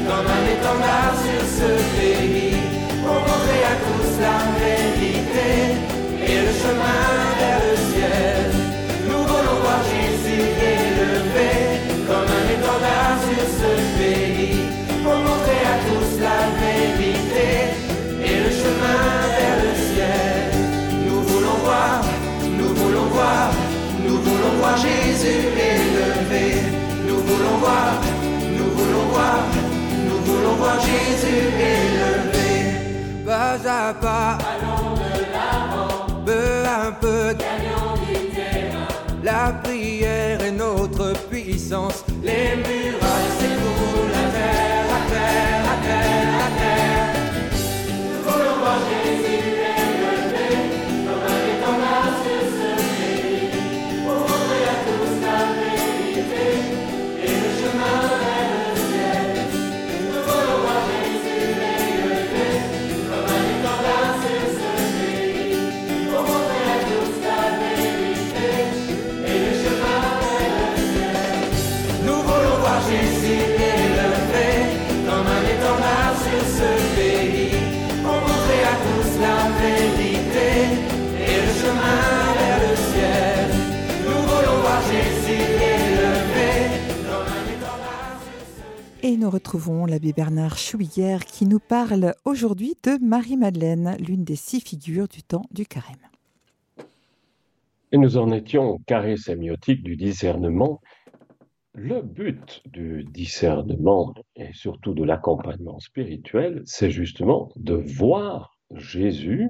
[0.07, 2.57] comme un étendard sur ce pays
[3.03, 5.49] pour montrer à tous la vérité
[6.29, 7.05] et le chemin
[7.39, 8.45] vers le ciel.
[9.09, 10.43] Nous voulons voir Jésus
[10.77, 11.51] élevé
[12.09, 13.84] comme un étendard sur ce pays.
[24.75, 26.61] Voir Jésus élevé.
[27.07, 27.93] Nous voulons voir,
[28.57, 29.39] nous voulons voir,
[30.07, 33.25] nous voulons voir Jésus élevé.
[33.25, 38.87] Pas à pas, allons de l'avant, peu à peu, gagnons du terrain.
[39.23, 43.04] La prière est notre puissance, les murailles
[89.25, 95.07] nous retrouvons l'abbé Bernard Chouillère qui nous parle aujourd'hui de Marie-Madeleine, l'une des six figures
[95.07, 95.95] du temps du carême.
[97.91, 100.79] Et nous en étions au carré sémiotique du discernement.
[101.73, 109.49] Le but du discernement et surtout de l'accompagnement spirituel, c'est justement de voir Jésus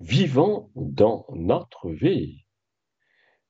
[0.00, 2.44] vivant dans notre vie.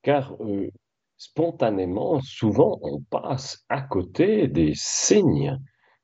[0.03, 0.71] Car euh,
[1.17, 5.59] spontanément, souvent, on passe à côté des signes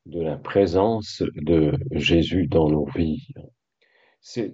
[0.07, 3.29] de la présence de Jésus dans nos vies.
[4.21, 4.53] C'est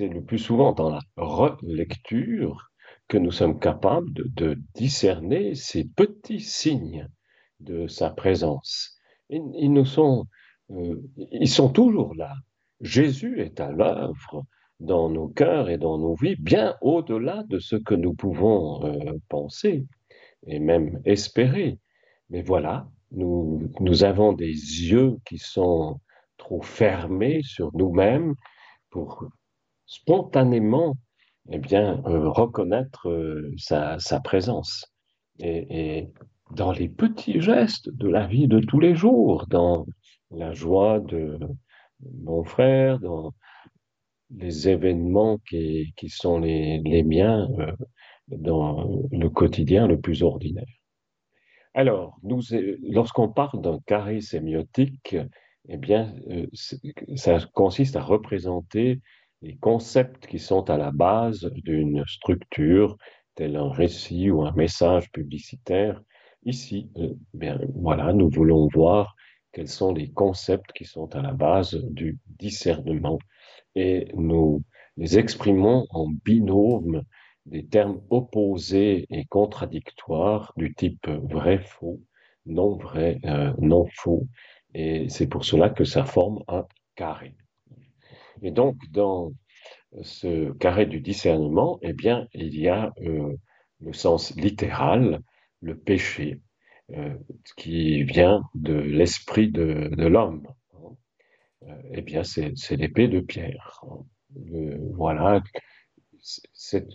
[0.00, 2.70] le plus souvent dans la relecture
[3.08, 7.08] que nous sommes capables de, discerner ces petits signes
[7.60, 8.98] de sa présence.
[9.30, 10.26] Ils nous sont,
[10.70, 12.34] euh, ils sont toujours là.
[12.80, 14.44] Jésus est à l'œuvre
[14.84, 19.12] dans nos cœurs et dans nos vies, bien au-delà de ce que nous pouvons euh,
[19.28, 19.86] penser
[20.46, 21.78] et même espérer.
[22.30, 26.00] Mais voilà, nous, nous avons des yeux qui sont
[26.36, 28.34] trop fermés sur nous-mêmes
[28.90, 29.26] pour
[29.86, 30.96] spontanément
[31.50, 34.86] eh bien, euh, reconnaître euh, sa, sa présence.
[35.40, 36.12] Et, et
[36.52, 39.86] dans les petits gestes de la vie de tous les jours, dans
[40.30, 41.38] la joie de
[42.22, 43.32] mon frère, dans
[44.36, 47.72] les événements qui, sont les, miens euh,
[48.28, 50.64] dans le quotidien le plus ordinaire.
[51.74, 52.18] Alors,
[52.82, 55.16] lorsqu'on parle d'un carré sémiotique,
[55.68, 56.46] eh bien, euh,
[57.16, 59.00] ça consiste à représenter
[59.42, 62.96] les concepts qui sont à la base d'une structure,
[63.34, 66.00] tel un récit ou un message publicitaire.
[66.44, 69.16] Ici, euh, bien, voilà, nous voulons voir
[69.52, 73.18] quels sont les concepts qui sont à la base du discernement
[73.74, 74.62] et nous
[74.96, 77.02] les exprimons en binôme
[77.46, 82.00] des termes opposés et contradictoires du type vrai-faux,
[82.46, 84.26] non-vrai, euh, non-faux.
[84.74, 87.34] Et c'est pour cela que ça forme un carré.
[88.42, 89.32] Et donc, dans
[90.02, 93.34] ce carré du discernement, eh bien, il y a euh,
[93.80, 95.20] le sens littéral,
[95.60, 96.40] le péché,
[96.92, 97.14] euh,
[97.56, 100.46] qui vient de l'esprit de, de l'homme.
[101.92, 103.82] Eh bien, c'est l'épée de Pierre.
[104.34, 105.42] Le- voilà,
[106.52, 106.90] cette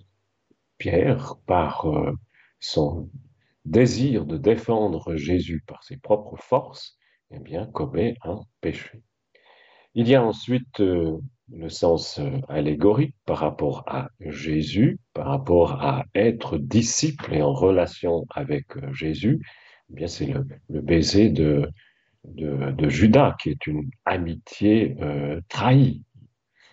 [0.77, 2.13] Pierre, par euh,
[2.59, 3.09] son
[3.65, 6.97] désir de défendre Jésus par ses propres forces,
[7.31, 9.01] eh bien, commet un péché.
[9.95, 11.17] Il y a ensuite euh,
[11.51, 17.53] le sens euh, allégorique par rapport à Jésus, par rapport à être disciple et en
[17.53, 19.39] relation avec Jésus.
[19.91, 20.33] Eh bien, c'est
[20.69, 21.69] le baiser de,
[22.25, 26.03] de, Judas, qui est une amitié euh, trahie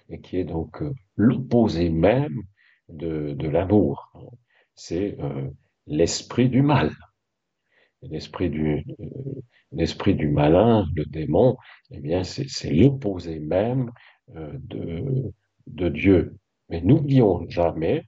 [0.09, 2.43] et qui est donc euh, l'opposé même
[2.89, 4.13] de, l'amour.
[4.75, 5.49] C'est euh,
[5.87, 6.93] l'esprit du mal.
[8.03, 8.85] L'esprit du,
[9.73, 11.57] l'esprit du malin, le démon,
[11.91, 13.91] eh bien, c'est l'opposé même
[14.29, 15.33] de,
[15.67, 16.37] de Dieu.
[16.69, 18.05] Mais n'oublions jamais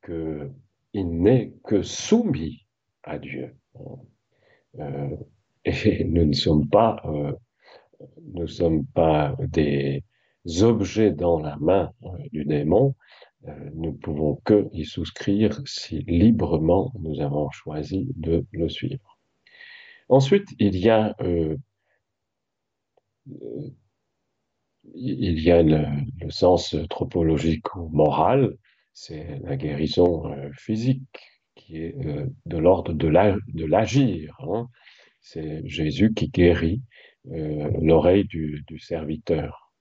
[0.00, 0.50] que
[0.94, 2.66] il n'est que soumis
[3.04, 3.54] à Dieu.
[5.64, 7.32] Et nous ne sommes pas, euh,
[8.34, 10.04] nous sommes pas des
[10.62, 12.94] objets dans la main euh, du démon.
[13.48, 19.18] Euh, nous pouvons que y souscrire si librement nous avons choisi de le suivre.
[20.08, 21.14] Ensuite, il y a,
[24.94, 25.86] il y a le,
[26.30, 28.56] sens tropologique ou moral,
[28.92, 31.02] c'est la guérison physique
[31.54, 31.94] qui est
[32.46, 33.06] de l'ordre de
[33.66, 34.36] l'agir.
[34.40, 34.68] Hein.
[35.20, 36.82] C'est Jésus qui guérit
[37.30, 39.72] euh, l'oreille du, serviteur.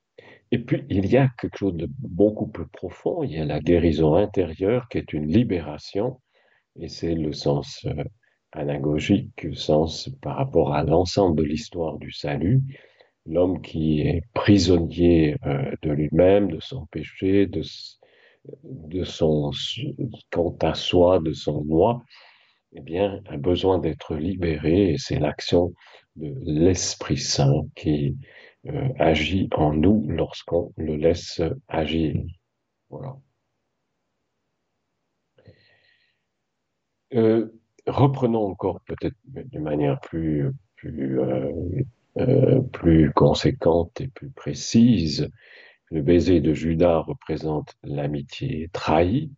[0.52, 3.60] Et puis, il y a quelque chose de beaucoup plus profond, il y a la
[3.60, 6.20] guérison intérieure qui est une libération,
[6.80, 7.86] et c'est le sens
[8.52, 12.62] anagogique, le sens par rapport à l'ensemble de l'histoire du salut,
[13.26, 15.36] l'homme qui est prisonnier
[15.82, 17.62] de lui-même, de son péché, de,
[18.64, 19.52] de son
[20.32, 22.04] quant à soi, de son moi,
[22.74, 25.74] eh bien, a besoin d'être libéré et c'est l'action
[26.16, 28.18] de l'Esprit Saint qui
[28.68, 32.22] euh, agit en nous lorsqu'on le laisse agir.
[32.90, 33.18] Voilà.
[37.14, 37.50] Euh,
[37.88, 40.52] reprenons encore peut-être de manière euh,
[42.72, 45.30] plus conséquente et plus précise
[45.92, 49.32] le baiser de Judas représente l'amitié trahie,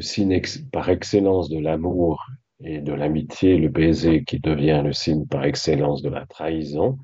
[0.00, 0.40] signe euh,
[0.72, 2.26] par excellence de l'amour
[2.60, 6.98] et de l'amitié, le baiser qui devient le signe par excellence de la trahison,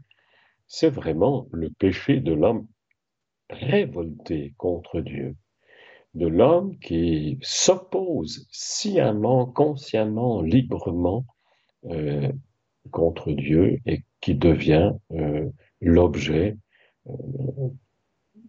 [0.67, 2.67] c'est vraiment le péché de l'homme
[3.51, 5.37] révolté contre Dieu,
[6.15, 11.27] de l'homme qui s'oppose sciemment, consciemment, librement
[11.87, 12.33] euh,
[12.91, 15.49] contre Dieu et qui devient euh,
[15.81, 16.57] l'objet
[17.07, 17.69] euh,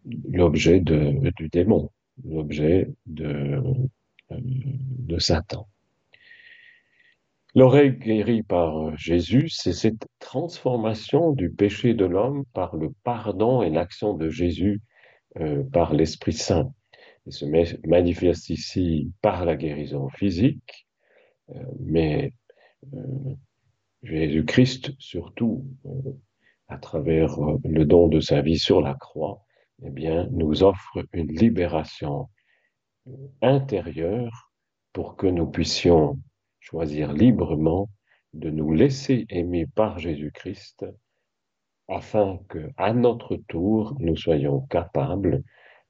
[0.06, 1.90] l'objet du démon,
[2.26, 3.62] l'objet de,
[4.42, 5.68] de Satan.
[7.56, 13.70] L'oreille guérie par Jésus, c'est cette transformation du péché de l'homme par le pardon et
[13.70, 14.82] l'action de Jésus
[15.40, 16.74] euh, par l'Esprit Saint.
[17.28, 17.46] Il se
[17.88, 20.88] manifeste ici par la guérison physique,
[21.80, 22.34] mais
[24.02, 25.66] Jésus-Christ surtout
[26.74, 29.44] à travers euh, le don de sa vie sur la croix,
[29.84, 32.33] eh bien, nous offre une libération euh,
[33.42, 34.52] intérieure
[34.94, 36.20] pour que nous puissions
[36.60, 37.90] choisir librement
[38.34, 40.86] de nous laisser aimer par Jésus-Christ
[41.90, 45.44] afin que, à notre tour, nous soyons capables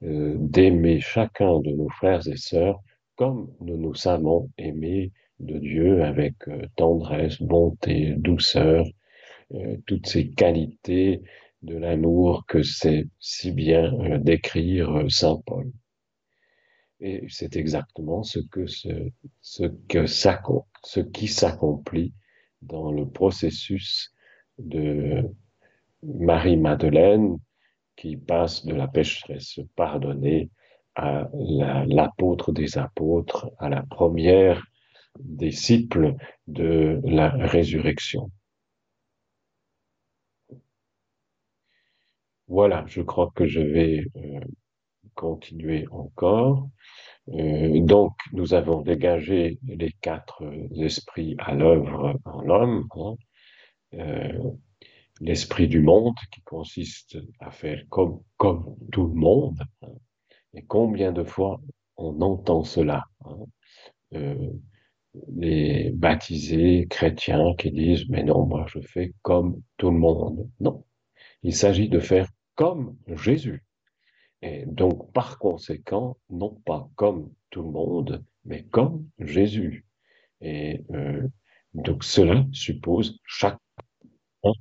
[0.04, 2.80] euh, d'aimer chacun de nos frères et sœurs
[3.16, 6.36] comme nous nous savons aimer de Dieu avec
[6.76, 8.86] tendresse, bonté, douceur,
[9.54, 11.22] euh, toutes ces qualités
[11.62, 15.72] de l'amour que c'est si bien euh, décrire euh, Saint Paul.
[17.00, 18.90] Et c'est exactement ce que ce,
[19.42, 19.64] ce
[20.84, 22.14] ce qui s'accomplit
[22.62, 24.14] dans le processus
[24.58, 25.24] de
[26.04, 27.38] Marie-Madeleine
[27.96, 30.50] qui passe de la pécheresse pardonnée
[30.96, 31.28] à
[31.88, 34.64] l'apôtre des apôtres, à la première
[35.20, 36.16] disciple
[36.48, 38.32] de la résurrection.
[42.48, 44.40] Voilà, je crois que je vais euh,
[45.16, 46.70] continuer encore.
[47.30, 50.44] Euh, donc, nous avons dégagé les quatre
[50.78, 52.88] esprits à l'œuvre en l'homme.
[52.96, 53.16] Hein.
[53.96, 54.52] Euh,
[55.22, 59.60] l'esprit du monde qui consiste à faire comme, comme tout le monde.
[59.82, 59.94] Hein.
[60.54, 61.62] Et combien de fois
[61.98, 63.38] on entend cela hein.
[65.36, 70.50] Les baptisés chrétiens qui disent, mais non, moi je fais comme tout le monde.
[70.60, 70.86] Non,
[71.44, 73.64] il s'agit de faire comme Jésus.
[74.44, 79.86] Et donc, par conséquent, non pas comme tout le monde, mais comme Jésus.
[80.42, 81.26] Et euh,
[81.74, 83.58] donc, cela suppose chaque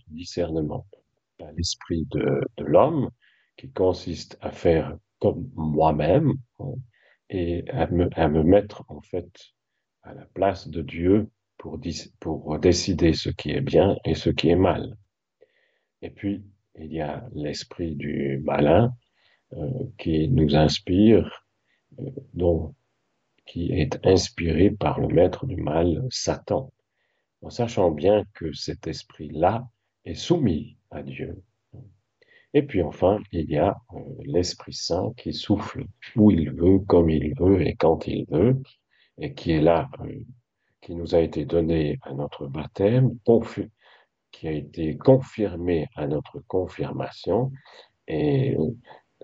[0.07, 0.87] discernement.
[1.57, 3.11] L'esprit de, l'homme
[3.57, 6.75] qui consiste à faire comme moi-même hein,
[7.29, 9.33] et à me, mettre en fait
[10.03, 11.77] à la place de Dieu pour,
[12.61, 14.97] décider ce qui est bien et ce qui est mal.
[16.03, 16.45] Et puis,
[16.77, 18.95] il y a l'esprit du malin
[19.99, 21.45] qui nous inspire,
[21.99, 22.75] euh, dont,
[23.47, 26.73] qui est inspiré par le maître du mal, Satan,
[27.43, 29.69] en sachant bien que cet esprit-là
[30.05, 31.43] est soumis à Dieu.
[32.55, 35.87] Et puis enfin, il y a euh, l'Esprit Saint qui souffle
[36.17, 38.61] où il veut, comme il veut et quand il veut,
[39.19, 39.89] et qui est là,
[40.81, 43.17] qui nous a été donné à notre baptême,
[44.31, 47.53] qui a été confirmé à notre confirmation
[48.09, 48.71] et euh,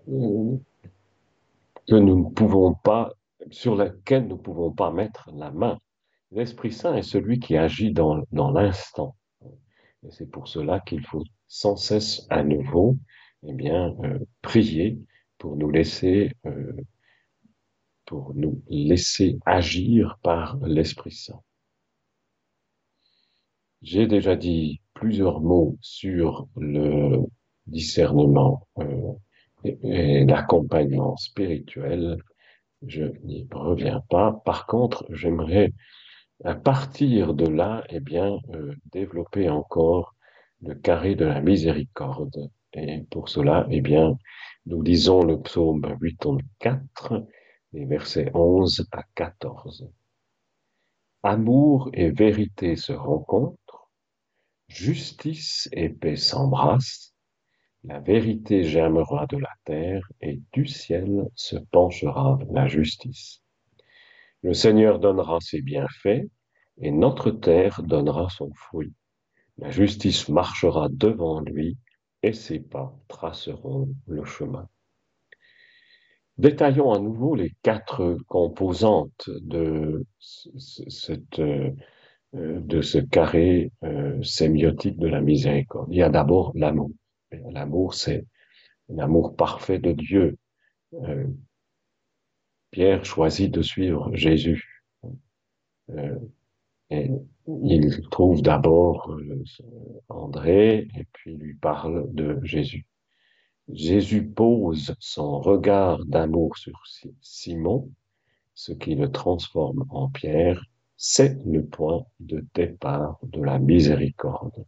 [0.08, 3.12] que nous ne pouvons pas,
[3.50, 5.78] sur laquelle nous ne pouvons pas mettre la main.
[6.30, 9.16] L'Esprit Saint est celui qui agit dans, dans l'instant.
[10.04, 12.96] Et c'est pour cela qu'il faut sans cesse à nouveau
[13.46, 14.98] eh bien, euh, prier
[15.38, 16.72] pour nous laisser euh,
[18.04, 21.42] pour nous laisser agir par l'Esprit Saint.
[23.82, 27.18] J'ai déjà dit plusieurs mots sur le
[27.66, 28.97] discernement euh,
[29.64, 32.18] et, l'accompagnement spirituel,
[32.86, 34.40] je n'y reviens pas.
[34.44, 35.72] Par contre, j'aimerais
[36.44, 40.14] à partir de là, eh bien, euh, développer encore
[40.62, 42.50] le carré de la miséricorde.
[42.74, 44.16] Et pour cela, eh bien,
[44.66, 45.82] nous lisons le psaume
[46.60, 47.26] 84,
[47.72, 49.90] les versets 11 à 14.
[51.22, 53.90] Amour et vérité se rencontrent,
[54.68, 57.14] justice et paix s'embrassent,
[57.84, 63.42] la vérité germera de la terre et du ciel se penchera la justice.
[64.42, 66.26] Le Seigneur donnera ses bienfaits
[66.80, 68.92] et notre terre donnera son fruit.
[69.58, 71.76] La justice marchera devant lui
[72.22, 74.68] et ses pas traceront le chemin.
[76.36, 85.20] Détaillons à nouveau les quatre composantes de, cette, euh, ce carré euh, sémiotique de la
[85.20, 85.88] miséricorde.
[85.90, 86.90] Il y a d'abord l'amour.
[87.32, 88.24] L'amour, c'est
[88.88, 90.38] l'amour parfait de Dieu.
[90.94, 91.26] Euh,
[92.70, 94.84] Pierre choisit de suivre Jésus.
[95.90, 96.18] Euh,
[96.90, 97.10] et
[97.46, 99.44] il trouve d'abord euh,
[100.08, 102.86] André et puis lui parle de Jésus.
[103.70, 106.82] Jésus pose son regard d'amour sur
[107.20, 107.90] Simon,
[108.54, 110.64] ce qui le transforme en Pierre,
[110.96, 114.64] c'est le point de départ de la miséricorde.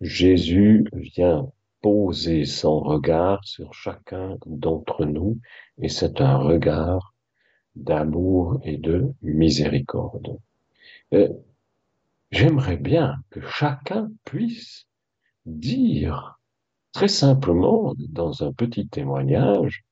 [0.00, 1.50] Jésus vient
[1.82, 5.38] poser son regard sur chacun d'entre nous
[5.78, 7.14] et c'est un regard
[7.74, 10.38] d'amour et de miséricorde.
[11.12, 11.28] Euh,
[12.32, 14.88] J'aimerais bien que chacun puisse
[15.44, 16.40] dire
[16.92, 19.84] très simplement dans un petit témoignage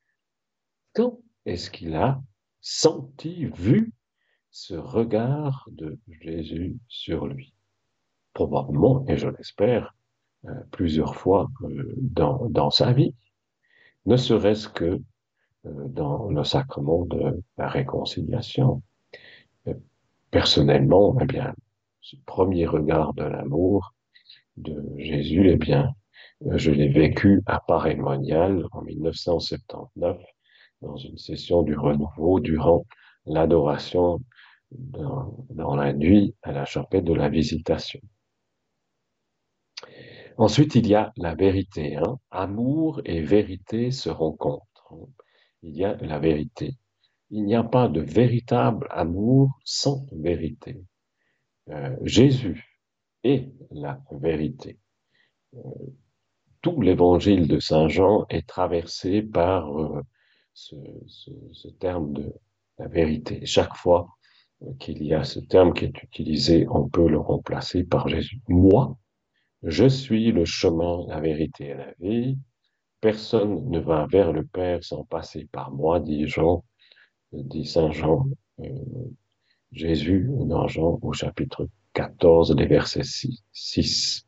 [0.95, 2.23] quand est-ce qu'il a
[2.63, 3.93] senti, vu
[4.51, 7.53] ce regard de Jésus sur lui.
[8.33, 9.95] Probablement, et je l'espère,
[10.71, 13.15] plusieurs fois euh, dans, dans sa vie,
[14.07, 15.01] ne serait-ce que euh,
[15.65, 18.83] dans le sacrement de la réconciliation.
[20.31, 21.55] Personnellement, eh bien,
[22.01, 23.95] ce premier regard de l'amour
[24.57, 25.93] de Jésus, eh bien,
[26.53, 30.19] je l'ai vécu à Paray-Monial en 1979
[30.83, 32.87] dans une session du renouveau durant
[33.27, 34.21] l'adoration
[34.71, 38.01] dans, dans, la nuit à la chapelle de la visitation.
[40.41, 41.97] Ensuite, il y a la vérité.
[41.97, 42.19] Hein.
[42.31, 44.95] Amour et vérité se rencontrent.
[45.63, 46.79] Il y a la vérité.
[47.29, 50.83] Il n'y a pas de véritable amour sans vérité.
[51.69, 52.81] Euh, Jésus
[53.23, 54.79] est la vérité.
[55.57, 55.59] Euh,
[56.63, 60.01] tout l'évangile de Saint Jean est traversé par euh,
[60.55, 60.77] ce,
[61.07, 62.33] ce, ce, terme de
[62.79, 63.45] la vérité.
[63.45, 64.09] Chaque fois
[64.79, 68.41] qu'il y a ce terme qui est utilisé, on peut le remplacer par Jésus.
[68.49, 68.97] Moi,
[69.63, 72.39] je suis le chemin, la vérité et la vie.
[73.01, 76.65] Personne ne va vers le Père sans passer par moi, dit Jean,
[77.33, 78.27] dit Saint Jean,
[78.61, 78.67] euh,
[79.73, 83.03] Jésus dans Jean au chapitre 14, les versets
[83.53, 84.27] 6.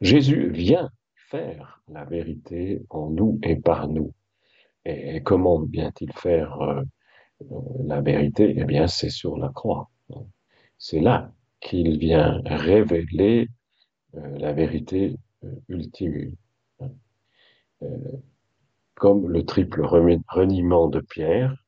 [0.00, 0.90] Jésus vient
[1.30, 4.12] faire la vérité en nous et par nous.
[4.84, 6.82] Et comment vient-il faire euh,
[7.84, 8.54] la vérité?
[8.56, 9.90] Eh bien, c'est sur la croix.
[10.78, 13.55] C'est là qu'il vient révéler euh,
[14.16, 16.34] la vérité euh, ultime.
[17.82, 17.98] Euh,
[18.94, 21.62] comme le triple reniement de Pierre,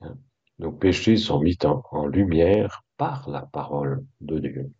[0.00, 0.16] hein,
[0.58, 4.72] nos péchés sont mis en, lumière par la parole de Dieu.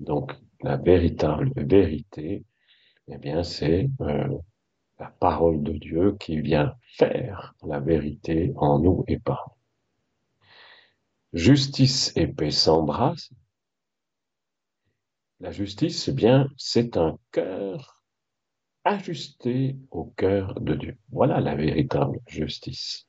[0.00, 2.44] Donc, la véritable vérité,
[3.06, 4.28] eh bien, c'est euh,
[4.98, 9.54] la parole de Dieu qui vient faire la vérité en nous et par nous.
[11.38, 13.30] Justice et paix s'embrassent.
[15.40, 18.02] La justice, eh bien, c'est un cœur
[18.84, 20.96] ajusté au cœur de Dieu.
[21.10, 23.06] Voilà la véritable justice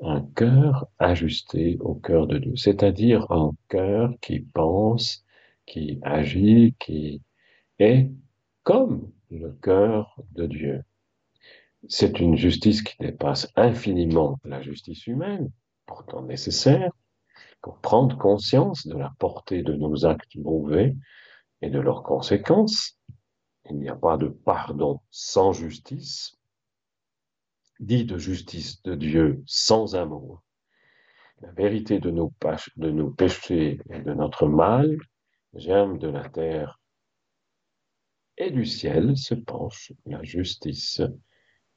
[0.00, 5.24] un cœur ajusté au cœur de Dieu, c'est-à-dire un cœur qui pense,
[5.64, 7.22] qui agit, qui
[7.78, 8.10] est
[8.62, 10.82] comme le cœur de Dieu.
[11.88, 15.50] C'est une justice qui dépasse infiniment la justice humaine,
[15.86, 16.90] pourtant nécessaire,
[17.62, 20.94] pour prendre conscience de la portée de nos actes mauvais
[21.62, 22.98] et de leurs conséquences.
[23.68, 26.36] Il n'y a pas de pardon sans justice,
[27.80, 30.42] dit de justice de Dieu sans amour.
[31.42, 32.30] La vérité de nos,
[33.10, 34.96] péchés et de notre mal
[35.54, 36.80] germe de la terre
[38.38, 41.02] et du ciel se penche la justice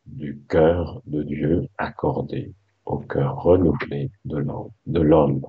[0.06, 2.54] du cœur de Dieu accordé
[2.90, 5.46] au cœur renouvelé de l'homme.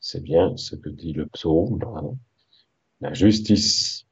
[0.00, 1.78] C'est bien ce que dit le psaume.
[1.82, 2.16] Hein.
[3.00, 4.06] La justice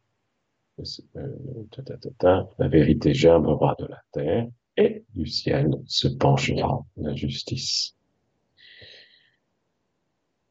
[1.16, 7.96] euh, la vérité germera de la terre et du ciel se penchera la justice.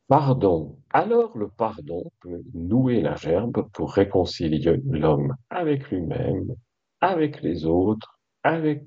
[0.10, 0.78] Pardon.
[0.92, 6.56] Alors le pardon peut nouer la gerbe pour réconcilier l'homme avec lui-même,
[7.00, 8.84] avec les autres, avec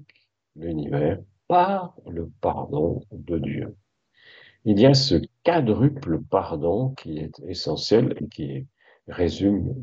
[0.56, 1.18] l'univers,
[1.50, 3.76] par le pardon de Dieu.
[4.64, 8.68] Il y a ce quadruple pardon qui est essentiel et qui
[9.08, 9.74] résume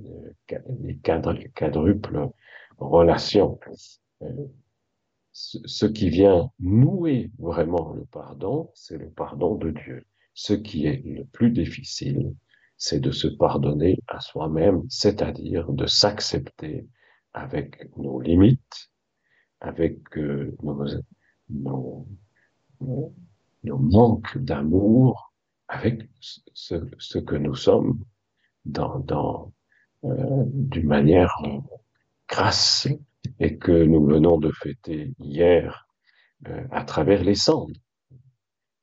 [0.50, 2.30] euh, les quadruples
[2.78, 3.60] relations.
[4.22, 4.46] Euh,
[5.34, 10.06] ce qui vient nouer vraiment le pardon, c'est le pardon de Dieu.
[10.34, 12.34] Ce qui est le plus difficile,
[12.78, 16.88] c'est de se pardonner à soi-même, c'est-à-dire de s'accepter
[17.34, 18.90] avec nos limites,
[19.60, 20.56] avec euh,
[21.50, 22.08] nos,
[22.82, 25.34] nos, manques d'amour,
[25.68, 26.10] avec
[26.54, 28.00] ce, que nous sommes
[28.66, 29.52] dans, dans
[30.04, 31.36] euh, d'une manière
[32.30, 32.88] grasse
[33.40, 35.88] et que nous venons de fêter hier
[36.48, 37.80] euh, à travers les cendres.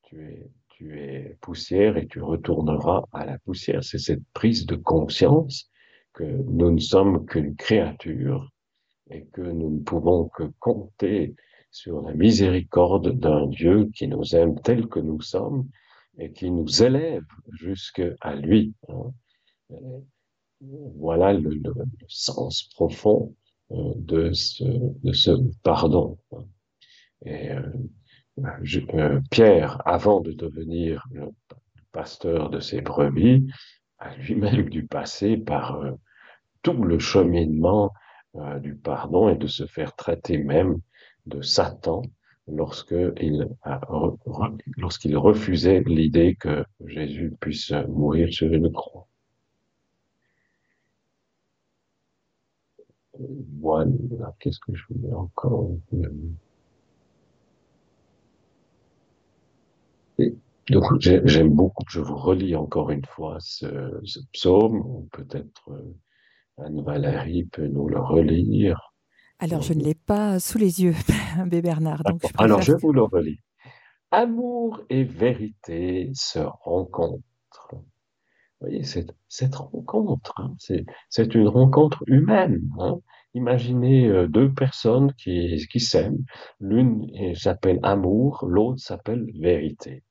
[0.03, 3.81] Tu es tu es poussière et tu retourneras à la poussière.
[3.81, 5.71] C'est cette prise de conscience
[6.13, 8.51] que nous ne sommes qu'une créature
[9.09, 11.35] et que nous ne pouvons que compter
[11.75, 15.67] sur la miséricorde d'un Dieu qui nous aime tel que nous sommes
[16.17, 18.73] et qui nous élève jusqu'à lui.
[18.87, 19.11] Hein.
[20.95, 21.51] Voilà le,
[22.07, 23.35] sens profond
[23.71, 26.17] euh, de ce, pardon.
[27.25, 27.61] Et euh,
[28.93, 31.27] euh, Pierre, avant de devenir le
[31.91, 33.47] pasteur de ses brebis,
[33.99, 35.83] a lui-même dû passer par
[36.61, 37.91] tout le cheminement
[38.61, 40.79] du pardon et de se faire traiter même
[41.25, 42.03] de Satan
[42.47, 43.47] lorsqu'il
[44.77, 49.07] lorsqu'il refusait l'idée que Jésus puisse mourir sur une croix.
[53.59, 55.71] Voilà, qu'est-ce que je voulais encore
[60.69, 63.99] donc j'aime beaucoup, je vous relis encore une fois ce,
[64.33, 65.95] psaume, ou peut-être euh,
[66.57, 68.94] Anne-Valérie peut nous le relire.
[69.39, 70.95] Alors je ne l'ai pas sous les yeux,
[71.47, 72.03] Bé Bernard.
[72.03, 73.39] Donc je Alors je vous le relis.
[74.11, 77.23] Amour et vérité se rencontrent.
[77.71, 80.55] Vous voyez, cette, cette rencontre, hein,
[81.09, 82.61] c'est une rencontre humaine.
[82.79, 82.99] Hein.
[83.33, 86.23] Imaginez euh, deux personnes qui, qui s'aiment.
[86.61, 90.03] L'une s'appelle amour, l'autre s'appelle vérité.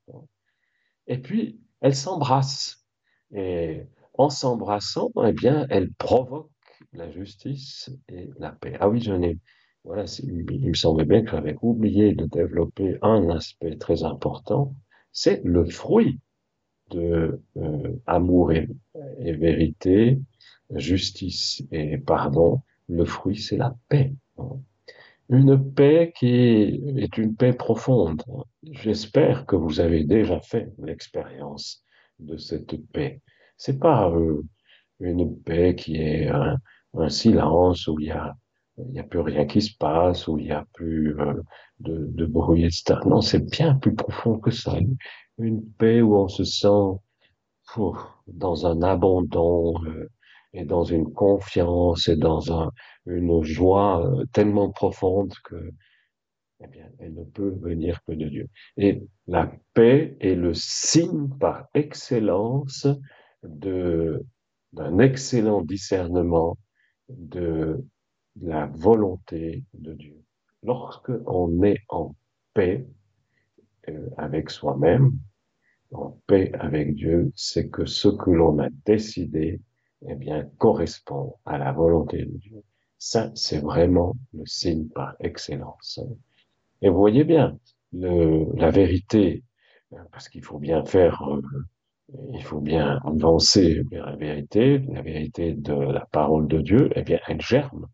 [1.06, 2.84] Et puis, elles s'embrassent.
[3.32, 6.50] Et en s'embrassant, eh bien, elles provoquent
[6.92, 8.76] la justice et la paix.
[8.80, 9.38] Ah oui, j'en ai.
[9.84, 14.74] Voilà, il me semblait bien que j'avais oublié de développer un aspect très important.
[15.12, 16.20] C'est le fruit
[16.90, 18.68] de euh, amour et,
[19.18, 20.18] vérité,
[20.74, 22.60] justice et pardon.
[22.88, 24.14] Le fruit, c'est la paix.
[24.38, 24.60] Hein
[25.28, 28.22] une paix qui est une paix profonde.
[28.62, 31.82] J'espère que vous avez déjà fait l'expérience
[32.18, 33.20] de cette paix.
[33.56, 34.42] C'est pas euh,
[35.00, 36.28] une paix qui est
[37.08, 38.34] silence où il y a
[38.78, 41.34] il n'y a plus rien qui se passe, où il n'y a plus euh,
[41.80, 42.96] de, de bruit, etc.
[43.06, 44.76] Non, c'est bien plus profond que ça.
[45.38, 46.98] Une, paix où on se sent
[48.26, 50.08] dans un abandon, euh,
[50.52, 52.70] et dans une confiance et dans un,
[53.06, 55.70] une joie euh, tellement profonde que,
[56.60, 58.48] eh bien, elle ne peut venir que de Dieu.
[58.76, 62.86] Et la paix est le signe par excellence
[63.42, 64.24] de,
[64.72, 66.56] d'un excellent discernement
[67.08, 67.84] de
[68.40, 70.22] la volonté de Dieu.
[70.62, 72.14] Lorsque on est en
[72.54, 72.86] paix
[73.88, 75.12] euh, avec soi-même,
[75.92, 79.60] en paix avec Dieu, c'est que ce que l'on a décidé
[80.08, 82.62] eh bien, correspond à la volonté de Dieu.
[82.98, 86.00] Ça, c'est vraiment le signe par excellence.
[86.82, 87.58] Et vous voyez bien,
[87.92, 89.44] la vérité,
[90.10, 91.40] parce qu'il faut bien faire, euh,
[92.32, 97.02] il faut bien avancer vers la vérité, la vérité de la parole de Dieu, eh
[97.02, 97.86] bien, elle germe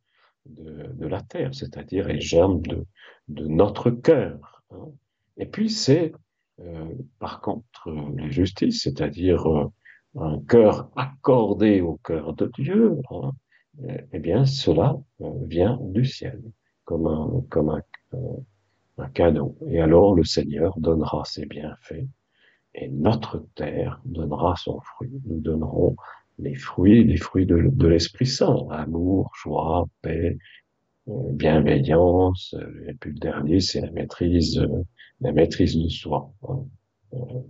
[0.47, 2.87] de, la terre, c'est-à-dire elle germe de,
[3.29, 4.63] notre cœur.
[4.73, 4.89] Hein.
[5.37, 6.13] Et puis c'est,
[6.61, 6.87] euh,
[7.19, 9.71] par contre, les justices, c'est-à-dire euh,
[10.19, 13.33] un cœur accordé au cœur de Dieu, hein,
[14.13, 16.43] eh bien, cela euh, vient du ciel,
[16.85, 17.83] comme un
[19.15, 19.57] cadeau.
[19.69, 22.07] Et alors, le Seigneur donnera ses bienfaits,
[22.75, 25.21] et notre terre donnera son fruit.
[25.27, 25.97] Nous donnerons
[26.39, 30.39] les fruits, les fruits de, l'Esprit Saint, amour, joie, paix,
[31.09, 32.55] euh, bienveillance,
[32.89, 34.63] et puis le dernier, c'est la maîtrise,
[35.21, 36.33] la maîtrise de soi.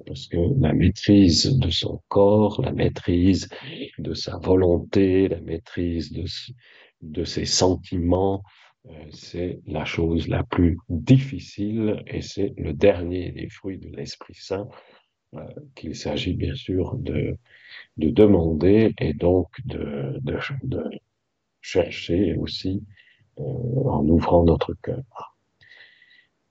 [0.06, 3.48] Parce que la maîtrise de son corps, la maîtrise
[3.98, 6.24] de sa volonté, la maîtrise de,
[7.02, 8.42] de ses sentiments,
[8.88, 14.34] euh, c'est la chose la plus difficile et c'est le dernier des fruits de l'Esprit
[14.34, 14.99] Saint euh,
[15.74, 17.36] qu'il s'agit bien sûr de,
[17.96, 20.20] de demander et donc de
[21.60, 22.82] chercher aussi
[23.38, 25.36] euh, en ouvrant notre cœur.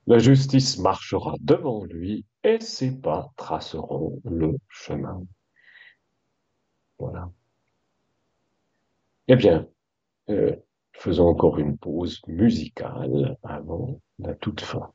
[0.06, 5.22] La justice marchera devant lui et ses pas traceront le chemin.
[6.98, 7.30] Voilà.
[9.28, 9.68] Eh bien,
[10.30, 10.56] euh,
[10.92, 14.92] faisons encore une pause musicale avant la toute fin.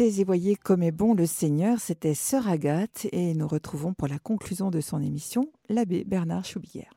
[0.00, 4.18] Et voyez comme est bon le Seigneur, c'était Sœur Agathe et nous retrouvons pour la
[4.18, 6.92] conclusion de son émission l'abbé Bernard Choubillère.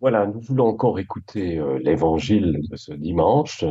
[0.00, 3.64] Voilà, nous voulons encore écouter euh, l'évangile de ce dimanche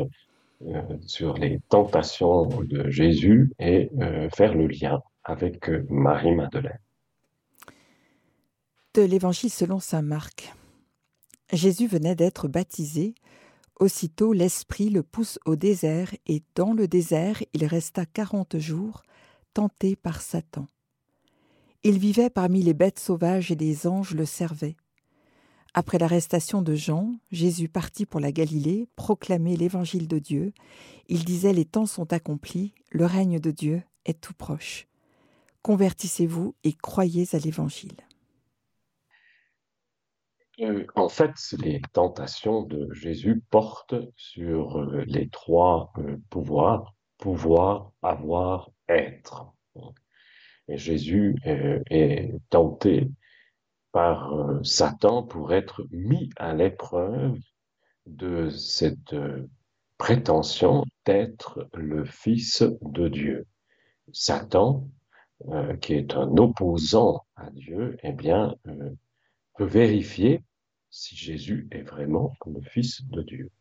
[0.68, 6.80] euh, sur les tentations de Jésus et euh, faire le lien avec Marie-Madeleine.
[8.93, 10.53] De l'évangile selon saint Marc.
[11.53, 13.16] Jésus venait d'être baptisé
[13.80, 19.03] Aussitôt l'Esprit le pousse au désert, et dans le désert il resta quarante jours,
[19.53, 20.65] tenté par Satan.
[21.84, 24.78] Il vivait parmi les bêtes sauvages et les anges le servaient.
[25.75, 30.53] Après l'arrestation de Jean, Jésus partit pour la Galilée, proclamer l'évangile de Dieu.
[31.07, 34.88] Il disait Les temps sont accomplis, le règne de Dieu est tout proche.
[35.61, 38.07] Convertissez-vous et croyez à l'évangile.
[40.62, 47.91] Euh, en fait, les tentations de Jésus portent sur euh, les trois euh, pouvoirs, pouvoir,
[48.01, 49.53] avoir, être.
[50.68, 53.10] Et Jésus est tenté
[53.93, 54.34] par
[54.64, 57.38] Satan pour être mis à l'épreuve
[58.05, 59.16] de cette
[59.97, 63.47] prétention d'être le Fils de Dieu.
[64.12, 64.89] Satan,
[65.82, 68.55] qui est un opposant à Dieu, eh bien,
[69.58, 70.43] peut vérifier
[70.90, 73.52] si Jésus est vraiment le Fils de Dieu.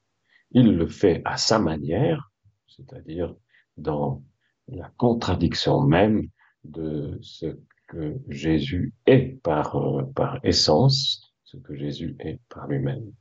[0.52, 2.32] Il le fait à sa manière,
[2.66, 3.34] c'est-à-dire
[3.76, 4.22] dans
[4.68, 6.28] la contradiction même
[6.64, 7.58] de ce
[7.88, 13.12] que Jésus est par, euh, essence, ce que Jésus est par lui-même.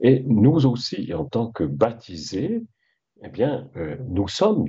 [0.00, 2.62] Et nous aussi, en tant que baptisés,
[3.22, 4.66] eh bien, euh, nous sommes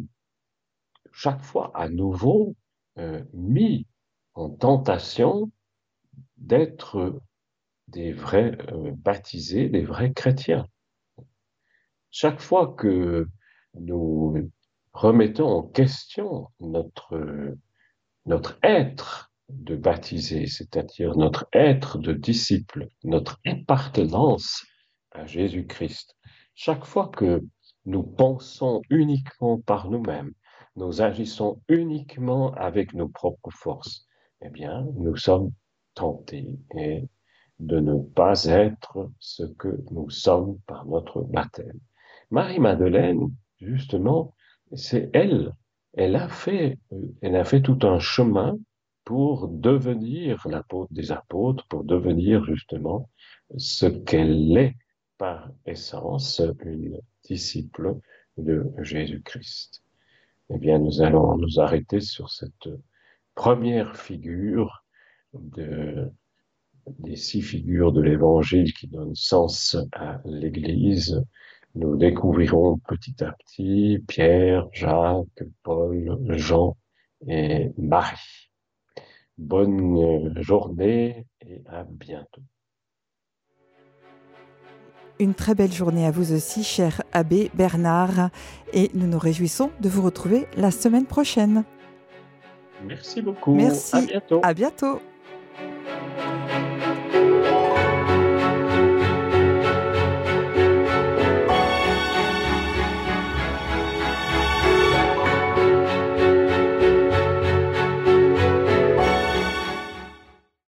[1.11, 2.55] chaque fois à nouveau
[2.97, 3.87] euh, mis
[4.33, 5.51] en tentation
[6.37, 7.21] d'être
[7.87, 10.67] des vrais euh, baptisés, des vrais chrétiens.
[12.11, 13.27] Chaque fois que
[13.73, 14.51] nous
[14.93, 17.55] remettons en question notre,
[18.25, 24.65] notre être de baptisé, c'est-à-dire notre être de disciple, notre appartenance
[25.11, 26.15] à Jésus-Christ,
[26.55, 27.43] chaque fois que
[27.85, 30.33] nous pensons uniquement par nous-mêmes,
[30.75, 34.07] nous agissons uniquement avec nos propres forces,
[34.41, 35.51] eh bien, nous sommes
[35.93, 37.07] tentés et
[37.59, 41.79] de ne pas être ce que nous sommes par notre baptême.
[42.31, 44.35] Marie-Madeleine, justement,
[44.73, 45.53] c'est elle,
[45.93, 46.79] elle a fait,
[47.21, 48.57] elle a fait tout un chemin
[49.05, 53.09] pour devenir l'apôtre des apôtres, pour devenir justement
[53.57, 54.75] ce qu'elle est
[55.17, 57.99] par essence, une disciple
[58.37, 59.83] de Jésus-Christ.
[60.49, 62.69] Eh bien, nous allons nous arrêter sur cette
[63.33, 64.83] première figure
[65.33, 66.11] de,
[66.99, 71.23] des six figures de l'Évangile qui donnent sens à l'Église.
[71.75, 76.77] Nous découvrirons petit à petit Pierre, Jacques, Paul, Jean
[77.27, 78.49] et Marie.
[79.37, 82.41] Bonne journée et à bientôt.
[85.19, 88.29] Une très belle journée à vous aussi, cher abbé Bernard,
[88.73, 91.63] et nous nous réjouissons de vous retrouver la semaine prochaine.
[92.83, 93.55] Merci beaucoup.
[93.55, 93.95] Merci.
[93.95, 94.41] À bientôt.
[94.43, 94.99] À bientôt.